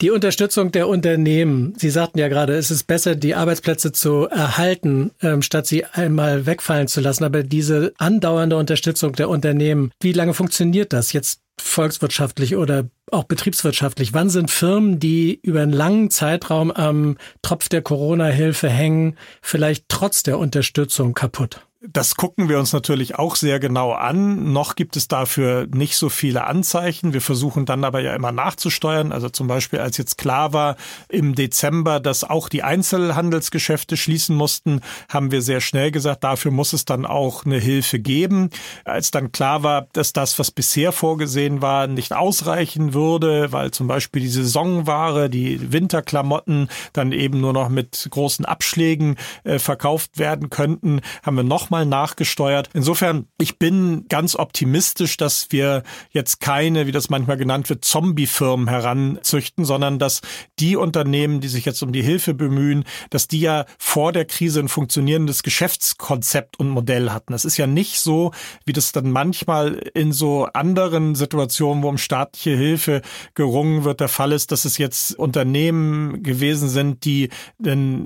Die 0.01 0.11
Unterstützung 0.11 0.71
der 0.71 0.87
Unternehmen. 0.87 1.73
Sie 1.77 1.89
sagten 1.89 2.19
ja 2.19 2.27
gerade, 2.27 2.55
es 2.55 2.71
ist 2.71 2.85
besser, 2.85 3.15
die 3.15 3.35
Arbeitsplätze 3.35 3.91
zu 3.91 4.27
erhalten, 4.27 5.11
ähm, 5.21 5.41
statt 5.41 5.67
sie 5.67 5.85
einmal 5.85 6.45
wegfallen 6.45 6.87
zu 6.87 7.01
lassen. 7.01 7.23
Aber 7.23 7.43
diese 7.43 7.93
andauernde 7.97 8.55
Unterstützung 8.55 9.13
der 9.13 9.29
Unternehmen, 9.29 9.91
wie 10.01 10.13
lange 10.13 10.33
funktioniert 10.33 10.93
das 10.93 11.13
jetzt 11.13 11.41
volkswirtschaftlich 11.59 12.55
oder 12.55 12.89
auch 13.11 13.25
betriebswirtschaftlich? 13.25 14.13
Wann 14.13 14.29
sind 14.29 14.51
Firmen, 14.51 14.99
die 14.99 15.39
über 15.41 15.61
einen 15.61 15.73
langen 15.73 16.09
Zeitraum 16.09 16.71
am 16.71 17.17
Tropf 17.41 17.69
der 17.69 17.81
Corona-Hilfe 17.81 18.69
hängen, 18.69 19.17
vielleicht 19.41 19.85
trotz 19.89 20.23
der 20.23 20.39
Unterstützung 20.39 21.13
kaputt? 21.13 21.65
Das 21.81 22.15
gucken 22.15 22.49
wir 22.49 22.59
uns 22.59 22.73
natürlich 22.73 23.17
auch 23.17 23.37
sehr 23.37 23.57
genau 23.57 23.93
an. 23.93 24.51
Noch 24.51 24.75
gibt 24.75 24.97
es 24.97 25.07
dafür 25.07 25.65
nicht 25.73 25.95
so 25.95 26.09
viele 26.09 26.43
Anzeichen. 26.43 27.13
Wir 27.13 27.21
versuchen 27.21 27.65
dann 27.65 27.85
aber 27.85 28.01
ja 28.01 28.13
immer 28.15 28.33
nachzusteuern. 28.33 29.13
Also 29.13 29.29
zum 29.29 29.47
Beispiel, 29.47 29.79
als 29.79 29.95
jetzt 29.95 30.17
klar 30.17 30.51
war 30.51 30.75
im 31.07 31.35
Dezember, 31.35 32.01
dass 32.01 32.25
auch 32.25 32.49
die 32.49 32.63
Einzelhandelsgeschäfte 32.63 33.95
schließen 33.95 34.35
mussten, 34.35 34.81
haben 35.07 35.31
wir 35.31 35.41
sehr 35.41 35.61
schnell 35.61 35.91
gesagt, 35.91 36.25
dafür 36.25 36.51
muss 36.51 36.73
es 36.73 36.83
dann 36.83 37.05
auch 37.05 37.45
eine 37.45 37.59
Hilfe 37.59 37.97
geben. 37.99 38.49
Als 38.83 39.11
dann 39.11 39.31
klar 39.31 39.63
war, 39.63 39.87
dass 39.93 40.11
das, 40.11 40.37
was 40.37 40.51
bisher 40.51 40.91
vorgesehen 40.91 41.61
war, 41.61 41.87
nicht 41.87 42.11
ausreichen 42.11 42.93
würde, 42.93 43.53
weil 43.53 43.71
zum 43.71 43.87
Beispiel 43.87 44.21
die 44.21 44.27
Saisonware, 44.27 45.29
die 45.29 45.71
Winterklamotten 45.71 46.67
dann 46.91 47.13
eben 47.13 47.39
nur 47.39 47.53
noch 47.53 47.69
mit 47.69 48.05
großen 48.11 48.43
Abschlägen 48.43 49.15
äh, 49.45 49.59
verkauft 49.59 50.19
werden 50.19 50.49
könnten, 50.49 50.99
haben 51.23 51.37
wir 51.37 51.43
noch 51.43 51.68
nochmal 51.69 51.85
nachgesteuert. 51.85 52.69
Insofern, 52.73 53.27
ich 53.39 53.59
bin 53.59 54.05
ganz 54.09 54.35
optimistisch, 54.35 55.17
dass 55.17 55.47
wir 55.51 55.83
jetzt 56.09 56.39
keine, 56.39 56.87
wie 56.87 56.91
das 56.91 57.11
manchmal 57.11 57.37
genannt 57.37 57.69
wird, 57.69 57.85
Zombie-Firmen 57.85 58.67
heranzüchten, 58.67 59.65
sondern 59.65 59.99
dass 59.99 60.21
die 60.57 60.75
Unternehmen, 60.75 61.41
die 61.41 61.47
sich 61.47 61.65
jetzt 61.65 61.83
um 61.83 61.91
die 61.91 62.01
Hilfe 62.01 62.33
bemühen, 62.33 62.85
dass 63.11 63.27
die 63.27 63.41
ja 63.41 63.65
vor 63.77 64.11
der 64.13 64.25
Krise 64.25 64.61
ein 64.61 64.67
funktionierendes 64.67 65.43
Geschäftskonzept 65.43 66.59
und 66.59 66.69
Modell 66.69 67.11
hatten. 67.11 67.33
Das 67.33 67.45
ist 67.45 67.57
ja 67.57 67.67
nicht 67.67 67.99
so, 67.99 68.31
wie 68.65 68.73
das 68.73 68.91
dann 68.91 69.11
manchmal 69.11 69.75
in 69.93 70.11
so 70.11 70.45
anderen 70.45 71.13
Situationen, 71.13 71.83
wo 71.83 71.89
um 71.89 71.99
staatliche 71.99 72.57
Hilfe 72.57 73.03
gerungen 73.35 73.83
wird, 73.83 73.99
der 73.99 74.07
Fall 74.07 74.31
ist, 74.31 74.51
dass 74.51 74.65
es 74.65 74.79
jetzt 74.79 75.17
Unternehmen 75.19 76.23
gewesen 76.23 76.67
sind, 76.67 77.05
die 77.05 77.29
ein 77.63 78.05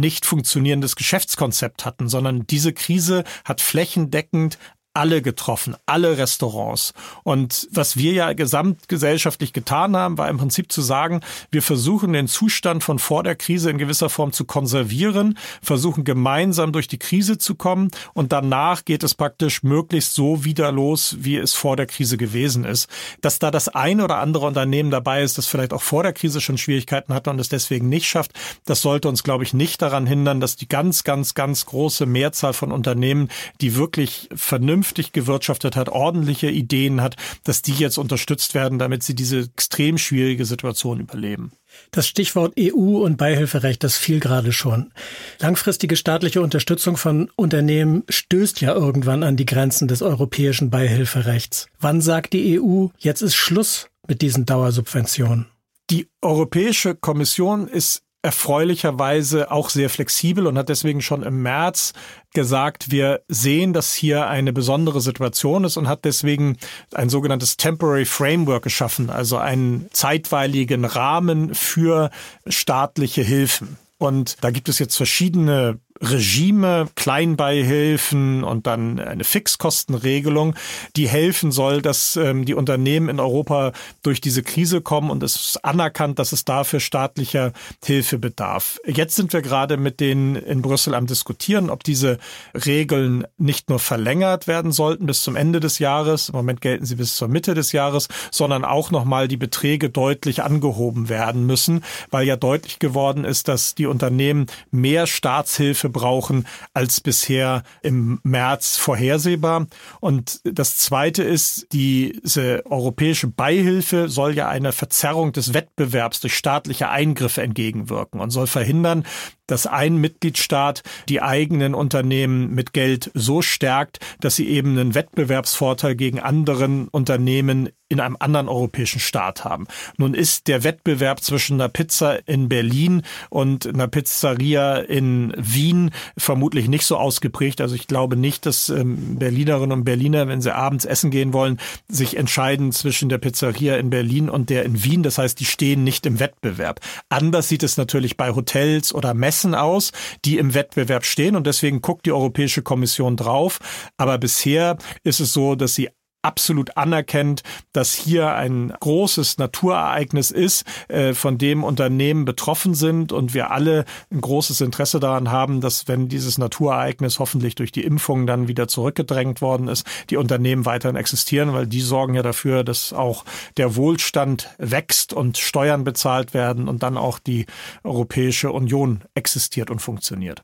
nicht 0.00 0.26
funktionierendes 0.26 0.96
Geschäftskonzept 0.96 1.84
hatten, 1.84 2.08
sondern 2.08 2.46
diese 2.48 2.72
Krise 2.72 3.03
Krise 3.04 3.24
hat 3.44 3.60
flächendeckend 3.60 4.58
alle 4.94 5.22
getroffen, 5.22 5.74
alle 5.86 6.18
Restaurants. 6.18 6.94
Und 7.24 7.68
was 7.72 7.96
wir 7.96 8.12
ja 8.12 8.32
gesamtgesellschaftlich 8.32 9.52
getan 9.52 9.96
haben, 9.96 10.16
war 10.18 10.28
im 10.28 10.38
Prinzip 10.38 10.70
zu 10.70 10.82
sagen, 10.82 11.20
wir 11.50 11.62
versuchen 11.62 12.12
den 12.12 12.28
Zustand 12.28 12.84
von 12.84 13.00
vor 13.00 13.24
der 13.24 13.34
Krise 13.34 13.70
in 13.70 13.78
gewisser 13.78 14.08
Form 14.08 14.32
zu 14.32 14.44
konservieren, 14.44 15.36
versuchen 15.62 16.04
gemeinsam 16.04 16.72
durch 16.72 16.86
die 16.86 17.00
Krise 17.00 17.38
zu 17.38 17.56
kommen 17.56 17.90
und 18.12 18.30
danach 18.30 18.84
geht 18.84 19.02
es 19.02 19.16
praktisch 19.16 19.64
möglichst 19.64 20.14
so 20.14 20.44
wieder 20.44 20.70
los, 20.70 21.16
wie 21.18 21.38
es 21.38 21.54
vor 21.54 21.76
der 21.76 21.86
Krise 21.86 22.16
gewesen 22.16 22.64
ist. 22.64 22.88
Dass 23.20 23.40
da 23.40 23.50
das 23.50 23.68
ein 23.68 24.00
oder 24.00 24.18
andere 24.18 24.46
Unternehmen 24.46 24.92
dabei 24.92 25.24
ist, 25.24 25.38
das 25.38 25.48
vielleicht 25.48 25.72
auch 25.72 25.82
vor 25.82 26.04
der 26.04 26.12
Krise 26.12 26.40
schon 26.40 26.56
Schwierigkeiten 26.56 27.12
hatte 27.12 27.30
und 27.30 27.40
es 27.40 27.48
deswegen 27.48 27.88
nicht 27.88 28.06
schafft, 28.06 28.30
das 28.64 28.80
sollte 28.80 29.08
uns, 29.08 29.24
glaube 29.24 29.42
ich, 29.42 29.54
nicht 29.54 29.82
daran 29.82 30.06
hindern, 30.06 30.38
dass 30.38 30.54
die 30.54 30.68
ganz, 30.68 31.02
ganz, 31.02 31.34
ganz 31.34 31.66
große 31.66 32.06
Mehrzahl 32.06 32.52
von 32.52 32.70
Unternehmen, 32.70 33.28
die 33.60 33.74
wirklich 33.74 34.28
vernünftig 34.36 34.83
vernünftig 34.84 35.12
gewirtschaftet 35.12 35.76
hat, 35.76 35.88
ordentliche 35.88 36.50
Ideen 36.50 37.00
hat, 37.00 37.16
dass 37.42 37.62
die 37.62 37.72
jetzt 37.72 37.96
unterstützt 37.96 38.54
werden, 38.54 38.78
damit 38.78 39.02
sie 39.02 39.14
diese 39.14 39.40
extrem 39.40 39.96
schwierige 39.96 40.44
Situation 40.44 41.00
überleben. 41.00 41.52
Das 41.90 42.06
Stichwort 42.06 42.54
EU 42.58 43.02
und 43.02 43.16
Beihilferecht, 43.16 43.82
das 43.82 43.96
fiel 43.96 44.20
gerade 44.20 44.52
schon. 44.52 44.92
Langfristige 45.40 45.96
staatliche 45.96 46.42
Unterstützung 46.42 46.96
von 46.96 47.30
Unternehmen 47.34 48.04
stößt 48.08 48.60
ja 48.60 48.74
irgendwann 48.74 49.22
an 49.22 49.36
die 49.36 49.46
Grenzen 49.46 49.88
des 49.88 50.02
europäischen 50.02 50.70
Beihilferechts. 50.70 51.66
Wann 51.80 52.00
sagt 52.00 52.34
die 52.34 52.60
EU, 52.60 52.88
jetzt 52.98 53.22
ist 53.22 53.34
Schluss 53.34 53.88
mit 54.06 54.22
diesen 54.22 54.44
Dauersubventionen? 54.44 55.46
Die 55.90 56.08
Europäische 56.22 56.94
Kommission 56.94 57.68
ist 57.68 58.02
erfreulicherweise 58.24 59.50
auch 59.50 59.68
sehr 59.68 59.90
flexibel 59.90 60.46
und 60.46 60.56
hat 60.56 60.70
deswegen 60.70 61.02
schon 61.02 61.22
im 61.22 61.42
März 61.42 61.92
gesagt, 62.32 62.90
wir 62.90 63.20
sehen, 63.28 63.74
dass 63.74 63.92
hier 63.92 64.28
eine 64.28 64.54
besondere 64.54 65.02
Situation 65.02 65.64
ist 65.64 65.76
und 65.76 65.88
hat 65.88 66.06
deswegen 66.06 66.56
ein 66.94 67.10
sogenanntes 67.10 67.58
Temporary 67.58 68.06
Framework 68.06 68.62
geschaffen, 68.62 69.10
also 69.10 69.36
einen 69.36 69.88
zeitweiligen 69.92 70.86
Rahmen 70.86 71.54
für 71.54 72.10
staatliche 72.46 73.22
Hilfen. 73.22 73.76
Und 73.98 74.42
da 74.42 74.50
gibt 74.50 74.70
es 74.70 74.78
jetzt 74.78 74.96
verschiedene 74.96 75.78
Regime, 76.00 76.88
Kleinbeihilfen 76.96 78.42
und 78.42 78.66
dann 78.66 78.98
eine 78.98 79.24
Fixkostenregelung, 79.24 80.54
die 80.96 81.08
helfen 81.08 81.52
soll, 81.52 81.82
dass 81.82 82.16
ähm, 82.16 82.44
die 82.44 82.54
Unternehmen 82.54 83.08
in 83.08 83.20
Europa 83.20 83.72
durch 84.02 84.20
diese 84.20 84.42
Krise 84.42 84.80
kommen 84.80 85.10
und 85.10 85.22
es 85.22 85.36
ist 85.36 85.64
anerkannt, 85.64 86.18
dass 86.18 86.32
es 86.32 86.44
dafür 86.44 86.80
staatlicher 86.80 87.52
Hilfe 87.84 88.18
bedarf. 88.18 88.80
Jetzt 88.86 89.14
sind 89.14 89.32
wir 89.32 89.40
gerade 89.40 89.76
mit 89.76 90.00
denen 90.00 90.34
in 90.34 90.62
Brüssel 90.62 90.94
am 90.94 91.06
diskutieren, 91.06 91.70
ob 91.70 91.84
diese 91.84 92.18
Regeln 92.54 93.24
nicht 93.38 93.70
nur 93.70 93.78
verlängert 93.78 94.46
werden 94.46 94.72
sollten 94.72 95.06
bis 95.06 95.22
zum 95.22 95.36
Ende 95.36 95.60
des 95.60 95.78
Jahres, 95.78 96.28
im 96.28 96.34
Moment 96.36 96.60
gelten 96.60 96.86
sie 96.86 96.96
bis 96.96 97.16
zur 97.16 97.28
Mitte 97.28 97.54
des 97.54 97.72
Jahres, 97.72 98.08
sondern 98.32 98.64
auch 98.64 98.90
nochmal 98.90 99.28
die 99.28 99.36
Beträge 99.36 99.90
deutlich 99.90 100.42
angehoben 100.42 101.08
werden 101.08 101.46
müssen, 101.46 101.84
weil 102.10 102.26
ja 102.26 102.36
deutlich 102.36 102.78
geworden 102.80 103.24
ist, 103.24 103.46
dass 103.46 103.74
die 103.76 103.86
Unternehmen 103.86 104.46
mehr 104.70 105.06
Staatshilfe 105.06 105.83
Hilfe 105.84 105.88
brauchen 105.90 106.46
als 106.72 107.00
bisher 107.00 107.62
im 107.82 108.20
März 108.22 108.76
vorhersehbar. 108.76 109.66
Und 110.00 110.40
das 110.44 110.78
Zweite 110.78 111.22
ist, 111.22 111.66
diese 111.72 112.64
europäische 112.66 113.26
Beihilfe 113.26 114.08
soll 114.08 114.34
ja 114.34 114.48
einer 114.48 114.72
Verzerrung 114.72 115.32
des 115.32 115.52
Wettbewerbs 115.52 116.20
durch 116.20 116.36
staatliche 116.36 116.88
Eingriffe 116.88 117.42
entgegenwirken 117.42 118.20
und 118.20 118.30
soll 118.30 118.46
verhindern, 118.46 119.04
dass 119.46 119.66
ein 119.66 119.96
Mitgliedstaat 119.96 120.82
die 121.08 121.22
eigenen 121.22 121.74
Unternehmen 121.74 122.54
mit 122.54 122.72
Geld 122.72 123.10
so 123.14 123.42
stärkt, 123.42 123.98
dass 124.20 124.36
sie 124.36 124.48
eben 124.48 124.78
einen 124.78 124.94
Wettbewerbsvorteil 124.94 125.94
gegen 125.94 126.20
anderen 126.20 126.88
Unternehmen 126.88 127.68
in 127.88 128.00
einem 128.00 128.16
anderen 128.18 128.48
europäischen 128.48 128.98
Staat 128.98 129.44
haben. 129.44 129.66
Nun 129.98 130.14
ist 130.14 130.48
der 130.48 130.64
Wettbewerb 130.64 131.20
zwischen 131.20 131.60
einer 131.60 131.68
Pizza 131.68 132.26
in 132.26 132.48
Berlin 132.48 133.02
und 133.28 133.66
einer 133.66 133.86
Pizzeria 133.86 134.78
in 134.78 135.32
Wien 135.36 135.90
vermutlich 136.16 136.68
nicht 136.68 136.86
so 136.86 136.96
ausgeprägt. 136.96 137.60
Also 137.60 137.74
ich 137.74 137.86
glaube 137.86 138.16
nicht, 138.16 138.46
dass 138.46 138.70
ähm, 138.70 139.18
Berlinerinnen 139.18 139.78
und 139.78 139.84
Berliner, 139.84 140.26
wenn 140.28 140.40
sie 140.40 140.54
abends 140.54 140.86
essen 140.86 141.10
gehen 141.10 141.32
wollen, 141.32 141.58
sich 141.86 142.16
entscheiden 142.16 142.72
zwischen 142.72 143.10
der 143.10 143.18
Pizzeria 143.18 143.76
in 143.76 143.90
Berlin 143.90 144.30
und 144.30 144.50
der 144.50 144.64
in 144.64 144.82
Wien. 144.82 145.02
Das 145.02 145.18
heißt, 145.18 145.38
die 145.38 145.44
stehen 145.44 145.84
nicht 145.84 146.06
im 146.06 146.18
Wettbewerb. 146.18 146.80
Anders 147.10 147.48
sieht 147.48 147.62
es 147.62 147.76
natürlich 147.76 148.16
bei 148.16 148.34
Hotels 148.34 148.94
oder 148.94 149.12
Messen 149.12 149.33
aus, 149.42 149.90
die 150.24 150.38
im 150.38 150.54
Wettbewerb 150.54 151.04
stehen 151.04 151.34
und 151.34 151.46
deswegen 151.46 151.80
guckt 151.80 152.06
die 152.06 152.12
Europäische 152.12 152.62
Kommission 152.62 153.16
drauf. 153.16 153.58
Aber 153.96 154.18
bisher 154.18 154.76
ist 155.02 155.20
es 155.20 155.32
so, 155.32 155.56
dass 155.56 155.74
sie 155.74 155.88
absolut 156.24 156.76
anerkennt, 156.76 157.42
dass 157.72 157.94
hier 157.94 158.32
ein 158.34 158.72
großes 158.80 159.38
Naturereignis 159.38 160.30
ist, 160.30 160.64
äh, 160.88 161.14
von 161.14 161.38
dem 161.38 161.64
Unternehmen 161.64 162.24
betroffen 162.24 162.74
sind 162.74 163.12
und 163.12 163.34
wir 163.34 163.50
alle 163.50 163.84
ein 164.10 164.20
großes 164.20 164.60
Interesse 164.60 165.00
daran 165.00 165.30
haben, 165.30 165.60
dass 165.60 165.86
wenn 165.88 166.08
dieses 166.08 166.38
Naturereignis 166.38 167.18
hoffentlich 167.18 167.54
durch 167.54 167.72
die 167.72 167.84
Impfung 167.84 168.26
dann 168.26 168.48
wieder 168.48 168.68
zurückgedrängt 168.68 169.40
worden 169.40 169.68
ist, 169.68 169.86
die 170.10 170.16
Unternehmen 170.16 170.64
weiterhin 170.64 170.96
existieren, 170.96 171.52
weil 171.52 171.66
die 171.66 171.80
sorgen 171.80 172.14
ja 172.14 172.22
dafür, 172.22 172.64
dass 172.64 172.92
auch 172.92 173.24
der 173.56 173.76
Wohlstand 173.76 174.48
wächst 174.58 175.12
und 175.12 175.38
Steuern 175.38 175.84
bezahlt 175.84 176.34
werden 176.34 176.68
und 176.68 176.82
dann 176.82 176.96
auch 176.96 177.18
die 177.18 177.46
Europäische 177.82 178.50
Union 178.52 179.02
existiert 179.14 179.70
und 179.70 179.80
funktioniert. 179.80 180.42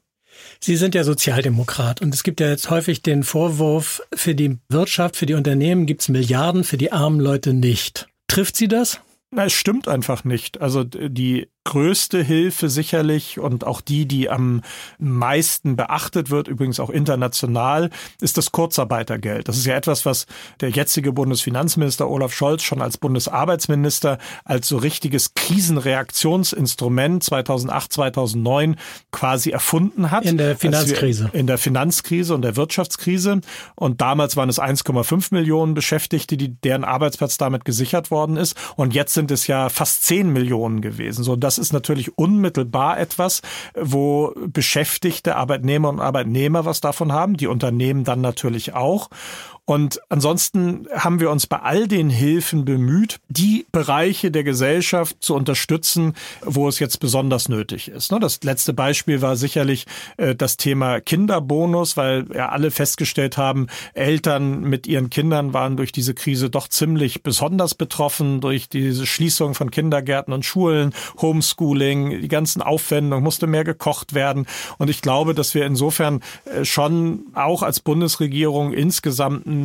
Sie 0.60 0.76
sind 0.76 0.94
ja 0.94 1.04
Sozialdemokrat 1.04 2.00
und 2.02 2.14
es 2.14 2.22
gibt 2.22 2.40
ja 2.40 2.48
jetzt 2.48 2.70
häufig 2.70 3.02
den 3.02 3.22
Vorwurf, 3.22 4.02
für 4.14 4.34
die 4.34 4.58
Wirtschaft, 4.68 5.16
für 5.16 5.26
die 5.26 5.34
Unternehmen 5.34 5.86
gibt 5.86 6.02
es 6.02 6.08
Milliarden, 6.08 6.64
für 6.64 6.76
die 6.76 6.92
armen 6.92 7.20
Leute 7.20 7.54
nicht. 7.54 8.08
Trifft 8.28 8.56
Sie 8.56 8.68
das? 8.68 9.00
Na, 9.30 9.44
es 9.44 9.52
stimmt 9.52 9.88
einfach 9.88 10.24
nicht. 10.24 10.60
Also 10.60 10.84
die 10.84 11.48
größte 11.64 12.22
Hilfe 12.22 12.70
sicherlich 12.70 13.38
und 13.38 13.66
auch 13.66 13.82
die, 13.82 14.06
die 14.06 14.30
am 14.30 14.62
meisten 14.98 15.76
beachtet 15.76 16.30
wird, 16.30 16.48
übrigens 16.48 16.80
auch 16.80 16.88
international, 16.88 17.90
ist 18.20 18.38
das 18.38 18.50
Kurzarbeitergeld. 18.50 19.46
Das 19.46 19.58
ist 19.58 19.66
ja 19.66 19.76
etwas, 19.76 20.06
was 20.06 20.26
der 20.60 20.70
jetzige 20.70 21.12
Bundesfinanzminister 21.12 22.08
Olaf 22.08 22.32
Scholz 22.32 22.62
schon 22.62 22.80
als 22.80 22.96
Bundesarbeitsminister 22.96 24.18
als 24.44 24.68
so 24.68 24.78
richtiges 24.78 25.34
Krisenreaktionsinstrument 25.34 27.24
2008, 27.24 27.92
2009 27.92 28.76
quasi 29.12 29.50
erfunden 29.50 30.10
hat. 30.10 30.24
In 30.24 30.38
der 30.38 30.56
Finanzkrise. 30.56 31.30
In 31.34 31.46
der 31.46 31.58
Finanzkrise 31.58 32.34
und 32.34 32.42
der 32.42 32.56
Wirtschaftskrise. 32.56 33.42
Und 33.74 34.00
damals 34.00 34.36
waren 34.36 34.48
es 34.48 34.58
1,5 34.58 35.34
Millionen 35.34 35.74
Beschäftigte, 35.74 36.38
die, 36.38 36.54
deren 36.54 36.84
Arbeitsplatz 36.84 37.36
damit 37.36 37.66
gesichert 37.66 38.10
worden 38.10 38.38
ist. 38.38 38.56
Und 38.76 38.94
jetzt 38.94 39.12
sind 39.12 39.30
es 39.30 39.46
ja 39.46 39.68
fast 39.68 40.04
10 40.04 40.32
Millionen 40.32 40.80
gewesen. 40.80 41.22
So, 41.22 41.36
das 41.36 41.49
ist 41.58 41.72
natürlich 41.72 42.16
unmittelbar 42.18 42.98
etwas, 42.98 43.42
wo 43.74 44.34
Beschäftigte, 44.46 45.36
Arbeitnehmer 45.36 45.88
und 45.88 46.00
Arbeitnehmer 46.00 46.64
was 46.64 46.80
davon 46.80 47.12
haben, 47.12 47.36
die 47.36 47.46
Unternehmen 47.46 48.04
dann 48.04 48.20
natürlich 48.20 48.74
auch. 48.74 49.08
Und 49.70 50.00
ansonsten 50.08 50.88
haben 50.92 51.20
wir 51.20 51.30
uns 51.30 51.46
bei 51.46 51.60
all 51.60 51.86
den 51.86 52.10
Hilfen 52.10 52.64
bemüht, 52.64 53.20
die 53.28 53.66
Bereiche 53.70 54.32
der 54.32 54.42
Gesellschaft 54.42 55.18
zu 55.20 55.36
unterstützen, 55.36 56.14
wo 56.44 56.66
es 56.66 56.80
jetzt 56.80 56.98
besonders 56.98 57.48
nötig 57.48 57.86
ist. 57.86 58.10
Ne, 58.10 58.18
das 58.18 58.42
letzte 58.42 58.72
Beispiel 58.72 59.22
war 59.22 59.36
sicherlich 59.36 59.86
äh, 60.16 60.34
das 60.34 60.56
Thema 60.56 61.00
Kinderbonus, 61.00 61.96
weil 61.96 62.26
ja 62.34 62.48
alle 62.48 62.72
festgestellt 62.72 63.36
haben, 63.36 63.68
Eltern 63.94 64.62
mit 64.62 64.88
ihren 64.88 65.08
Kindern 65.08 65.54
waren 65.54 65.76
durch 65.76 65.92
diese 65.92 66.14
Krise 66.14 66.50
doch 66.50 66.66
ziemlich 66.66 67.22
besonders 67.22 67.76
betroffen, 67.76 68.40
durch 68.40 68.68
diese 68.68 69.06
Schließung 69.06 69.54
von 69.54 69.70
Kindergärten 69.70 70.34
und 70.34 70.44
Schulen, 70.44 70.92
Homeschooling, 71.22 72.20
die 72.22 72.28
ganzen 72.28 72.60
Aufwendungen, 72.60 73.22
musste 73.22 73.46
mehr 73.46 73.62
gekocht 73.62 74.14
werden. 74.14 74.46
Und 74.78 74.90
ich 74.90 75.00
glaube, 75.00 75.32
dass 75.32 75.54
wir 75.54 75.64
insofern 75.64 76.22
äh, 76.44 76.64
schon 76.64 77.26
auch 77.34 77.62
als 77.62 77.78
Bundesregierung 77.78 78.72
insgesamt 78.72 79.59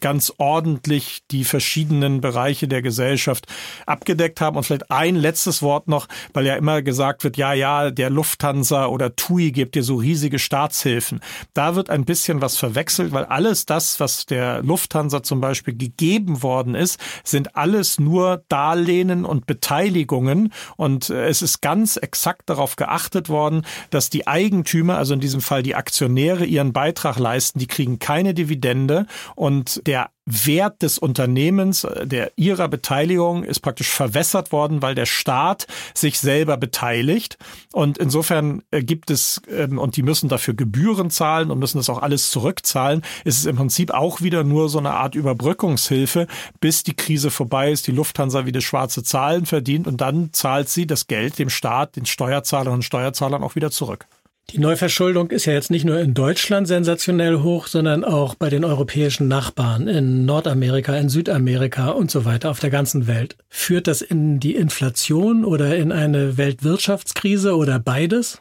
ganz 0.00 0.32
ordentlich 0.38 1.22
die 1.30 1.44
verschiedenen 1.44 2.20
Bereiche 2.20 2.68
der 2.68 2.82
Gesellschaft 2.82 3.46
abgedeckt 3.86 4.40
haben. 4.40 4.56
Und 4.56 4.64
vielleicht 4.64 4.90
ein 4.90 5.16
letztes 5.16 5.62
Wort 5.62 5.88
noch, 5.88 6.08
weil 6.32 6.46
ja 6.46 6.54
immer 6.56 6.82
gesagt 6.82 7.24
wird, 7.24 7.36
ja, 7.36 7.52
ja, 7.52 7.90
der 7.90 8.10
Lufthansa 8.10 8.86
oder 8.86 9.16
TUI 9.16 9.52
gibt 9.52 9.74
dir 9.74 9.82
so 9.82 9.96
riesige 9.96 10.38
Staatshilfen. 10.38 11.20
Da 11.54 11.74
wird 11.74 11.90
ein 11.90 12.04
bisschen 12.04 12.40
was 12.40 12.56
verwechselt, 12.56 13.12
weil 13.12 13.24
alles 13.24 13.66
das, 13.66 14.00
was 14.00 14.26
der 14.26 14.62
Lufthansa 14.62 15.22
zum 15.22 15.40
Beispiel 15.40 15.76
gegeben 15.76 16.42
worden 16.42 16.74
ist, 16.74 17.00
sind 17.24 17.56
alles 17.56 17.98
nur 17.98 18.42
Darlehen 18.48 19.24
und 19.24 19.46
Beteiligungen. 19.46 20.52
Und 20.76 21.10
äh, 21.10 21.26
es 21.28 21.42
ist 21.42 21.60
ganz 21.60 21.96
exakt 21.96 22.50
darauf 22.50 22.76
geachtet 22.76 23.28
worden, 23.28 23.64
dass 23.90 24.10
die 24.10 24.26
Eigentümer, 24.26 24.98
also 24.98 25.14
in 25.14 25.20
diesem 25.20 25.40
Fall 25.40 25.62
die 25.62 25.74
Aktionäre, 25.74 26.44
ihren 26.44 26.72
Beitrag 26.72 27.18
leisten. 27.18 27.58
Die 27.58 27.66
kriegen 27.66 27.98
keine 27.98 28.34
Dividende 28.34 28.97
Und 29.34 29.86
der 29.86 30.10
Wert 30.28 30.82
des 30.82 30.98
Unternehmens, 30.98 31.84
äh, 31.84 32.06
der 32.06 32.32
ihrer 32.36 32.68
Beteiligung 32.68 33.44
ist 33.44 33.60
praktisch 33.60 33.90
verwässert 33.90 34.52
worden, 34.52 34.82
weil 34.82 34.94
der 34.94 35.06
Staat 35.06 35.66
sich 35.94 36.18
selber 36.18 36.56
beteiligt. 36.56 37.38
Und 37.72 37.98
insofern 37.98 38.62
äh, 38.70 38.82
gibt 38.82 39.10
es, 39.10 39.40
ähm, 39.50 39.78
und 39.78 39.96
die 39.96 40.02
müssen 40.02 40.28
dafür 40.28 40.54
Gebühren 40.54 41.10
zahlen 41.10 41.50
und 41.50 41.58
müssen 41.58 41.78
das 41.78 41.88
auch 41.88 42.02
alles 42.02 42.30
zurückzahlen, 42.30 43.02
ist 43.24 43.38
es 43.38 43.46
im 43.46 43.56
Prinzip 43.56 43.90
auch 43.92 44.20
wieder 44.20 44.44
nur 44.44 44.68
so 44.68 44.78
eine 44.78 44.92
Art 44.92 45.14
Überbrückungshilfe, 45.14 46.26
bis 46.60 46.82
die 46.82 46.94
Krise 46.94 47.30
vorbei 47.30 47.72
ist, 47.72 47.86
die 47.86 47.92
Lufthansa 47.92 48.46
wieder 48.46 48.60
schwarze 48.60 49.02
Zahlen 49.02 49.46
verdient 49.46 49.86
und 49.86 50.00
dann 50.00 50.32
zahlt 50.32 50.68
sie 50.68 50.86
das 50.86 51.06
Geld 51.06 51.38
dem 51.38 51.50
Staat, 51.50 51.96
den 51.96 52.06
Steuerzahlerinnen 52.06 52.78
und 52.78 52.82
Steuerzahlern 52.82 53.42
auch 53.42 53.54
wieder 53.54 53.70
zurück. 53.70 54.06
Die 54.50 54.58
Neuverschuldung 54.60 55.30
ist 55.30 55.44
ja 55.44 55.52
jetzt 55.52 55.70
nicht 55.70 55.84
nur 55.84 56.00
in 56.00 56.14
Deutschland 56.14 56.66
sensationell 56.66 57.42
hoch, 57.42 57.66
sondern 57.66 58.02
auch 58.02 58.34
bei 58.34 58.48
den 58.48 58.64
europäischen 58.64 59.28
Nachbarn 59.28 59.88
in 59.88 60.24
Nordamerika, 60.24 60.96
in 60.96 61.10
Südamerika 61.10 61.90
und 61.90 62.10
so 62.10 62.24
weiter 62.24 62.50
auf 62.50 62.58
der 62.58 62.70
ganzen 62.70 63.06
Welt. 63.06 63.36
Führt 63.50 63.86
das 63.86 64.00
in 64.00 64.40
die 64.40 64.54
Inflation 64.54 65.44
oder 65.44 65.76
in 65.76 65.92
eine 65.92 66.38
Weltwirtschaftskrise 66.38 67.54
oder 67.56 67.78
beides? 67.78 68.40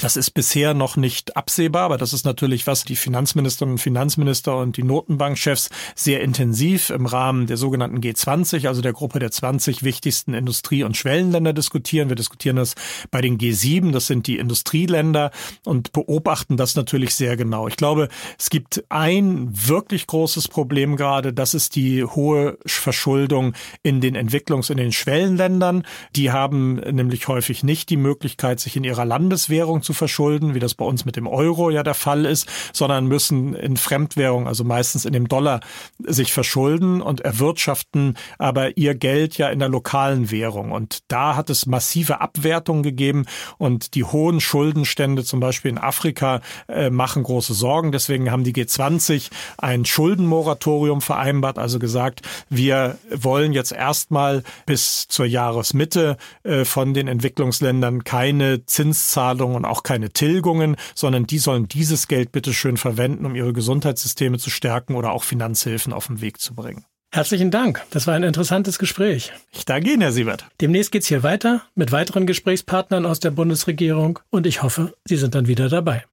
Das 0.00 0.16
ist 0.16 0.30
bisher 0.30 0.74
noch 0.74 0.96
nicht 0.96 1.36
absehbar, 1.36 1.82
aber 1.82 1.98
das 1.98 2.12
ist 2.12 2.24
natürlich, 2.24 2.68
was 2.68 2.84
die 2.84 2.94
Finanzministerinnen 2.94 3.74
und 3.74 3.78
Finanzminister 3.78 4.56
und 4.56 4.76
die 4.76 4.84
Notenbankchefs 4.84 5.70
sehr 5.96 6.20
intensiv 6.20 6.90
im 6.90 7.06
Rahmen 7.06 7.48
der 7.48 7.56
sogenannten 7.56 7.98
G20, 7.98 8.68
also 8.68 8.80
der 8.80 8.92
Gruppe 8.92 9.18
der 9.18 9.32
20 9.32 9.82
wichtigsten 9.82 10.34
Industrie- 10.34 10.84
und 10.84 10.96
Schwellenländer 10.96 11.52
diskutieren. 11.52 12.08
Wir 12.10 12.16
diskutieren 12.16 12.56
das 12.56 12.76
bei 13.10 13.20
den 13.20 13.38
G7, 13.38 13.90
das 13.90 14.06
sind 14.06 14.28
die 14.28 14.38
Industrieländer 14.38 15.32
und 15.64 15.90
beobachten 15.90 16.56
das 16.56 16.76
natürlich 16.76 17.16
sehr 17.16 17.36
genau. 17.36 17.66
Ich 17.66 17.76
glaube, 17.76 18.08
es 18.38 18.50
gibt 18.50 18.84
ein 18.90 19.48
wirklich 19.50 20.06
großes 20.06 20.46
Problem 20.46 20.94
gerade, 20.94 21.32
das 21.32 21.54
ist 21.54 21.74
die 21.74 22.04
hohe 22.04 22.56
Verschuldung 22.64 23.54
in 23.82 24.00
den 24.00 24.16
Entwicklungs- 24.16 24.70
in 24.70 24.76
den 24.76 24.92
Schwellenländern. 24.92 25.82
Die 26.14 26.30
haben 26.30 26.74
nämlich 26.76 27.26
häufig 27.26 27.64
nicht 27.64 27.90
die 27.90 27.96
Möglichkeit, 27.96 28.60
sich 28.60 28.76
in 28.76 28.84
ihrer 28.84 29.04
Landeswährung 29.04 29.82
zu 29.88 29.94
verschulden, 29.94 30.52
wie 30.52 30.60
das 30.60 30.74
bei 30.74 30.84
uns 30.84 31.06
mit 31.06 31.16
dem 31.16 31.26
Euro 31.26 31.70
ja 31.70 31.82
der 31.82 31.94
Fall 31.94 32.26
ist, 32.26 32.46
sondern 32.74 33.06
müssen 33.06 33.54
in 33.54 33.78
Fremdwährung, 33.78 34.46
also 34.46 34.62
meistens 34.62 35.06
in 35.06 35.14
dem 35.14 35.28
Dollar, 35.28 35.60
sich 35.98 36.30
verschulden 36.30 37.00
und 37.00 37.22
erwirtschaften 37.22 38.18
aber 38.36 38.76
ihr 38.76 38.94
Geld 38.94 39.38
ja 39.38 39.48
in 39.48 39.60
der 39.60 39.70
lokalen 39.70 40.30
Währung. 40.30 40.72
Und 40.72 40.98
da 41.08 41.36
hat 41.36 41.48
es 41.48 41.64
massive 41.64 42.20
Abwertungen 42.20 42.82
gegeben 42.82 43.24
und 43.56 43.94
die 43.94 44.04
hohen 44.04 44.42
Schuldenstände 44.42 45.24
zum 45.24 45.40
Beispiel 45.40 45.70
in 45.70 45.78
Afrika 45.78 46.42
äh, 46.68 46.90
machen 46.90 47.22
große 47.22 47.54
Sorgen. 47.54 47.90
Deswegen 47.90 48.30
haben 48.30 48.44
die 48.44 48.52
G20 48.52 49.30
ein 49.56 49.86
Schuldenmoratorium 49.86 51.00
vereinbart, 51.00 51.58
also 51.58 51.78
gesagt, 51.78 52.20
wir 52.50 52.98
wollen 53.10 53.54
jetzt 53.54 53.72
erstmal 53.72 54.42
bis 54.66 55.08
zur 55.08 55.24
Jahresmitte 55.24 56.18
äh, 56.42 56.66
von 56.66 56.92
den 56.92 57.08
Entwicklungsländern 57.08 58.04
keine 58.04 58.66
Zinszahlungen 58.66 59.56
und 59.56 59.64
auch 59.64 59.77
auch 59.78 59.82
keine 59.82 60.10
Tilgungen, 60.10 60.76
sondern 60.94 61.26
die 61.26 61.38
sollen 61.38 61.68
dieses 61.68 62.08
Geld 62.08 62.32
bitte 62.32 62.52
schön 62.52 62.76
verwenden, 62.76 63.26
um 63.26 63.34
ihre 63.34 63.52
Gesundheitssysteme 63.52 64.38
zu 64.38 64.50
stärken 64.50 64.94
oder 64.94 65.12
auch 65.12 65.22
Finanzhilfen 65.22 65.92
auf 65.92 66.08
den 66.08 66.20
Weg 66.20 66.40
zu 66.40 66.54
bringen. 66.54 66.84
Herzlichen 67.10 67.50
Dank. 67.50 67.82
Das 67.90 68.06
war 68.06 68.14
ein 68.14 68.22
interessantes 68.22 68.78
Gespräch. 68.78 69.32
Ich 69.52 69.64
danke 69.64 69.90
Ihnen, 69.90 70.02
Herr 70.02 70.12
Siebert. 70.12 70.44
Demnächst 70.60 70.92
geht's 70.92 71.06
hier 71.06 71.22
weiter 71.22 71.62
mit 71.74 71.90
weiteren 71.90 72.26
Gesprächspartnern 72.26 73.06
aus 73.06 73.18
der 73.18 73.30
Bundesregierung 73.30 74.18
und 74.30 74.46
ich 74.46 74.62
hoffe, 74.62 74.92
Sie 75.06 75.16
sind 75.16 75.34
dann 75.34 75.46
wieder 75.46 75.70
dabei. 75.70 76.04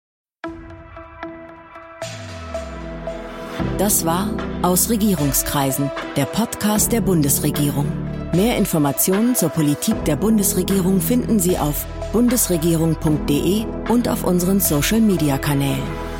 Das 3.77 4.05
war 4.05 4.29
Aus 4.61 4.89
Regierungskreisen, 4.89 5.91
der 6.15 6.25
Podcast 6.25 6.93
der 6.93 7.01
Bundesregierung. 7.01 7.91
Mehr 8.33 8.57
Informationen 8.57 9.35
zur 9.35 9.49
Politik 9.49 10.05
der 10.05 10.15
Bundesregierung 10.15 11.01
finden 11.01 11.39
Sie 11.39 11.57
auf 11.57 11.85
bundesregierung.de 12.15 13.65
und 13.89 14.07
auf 14.07 14.23
unseren 14.23 14.61
Social-Media-Kanälen. 14.61 16.14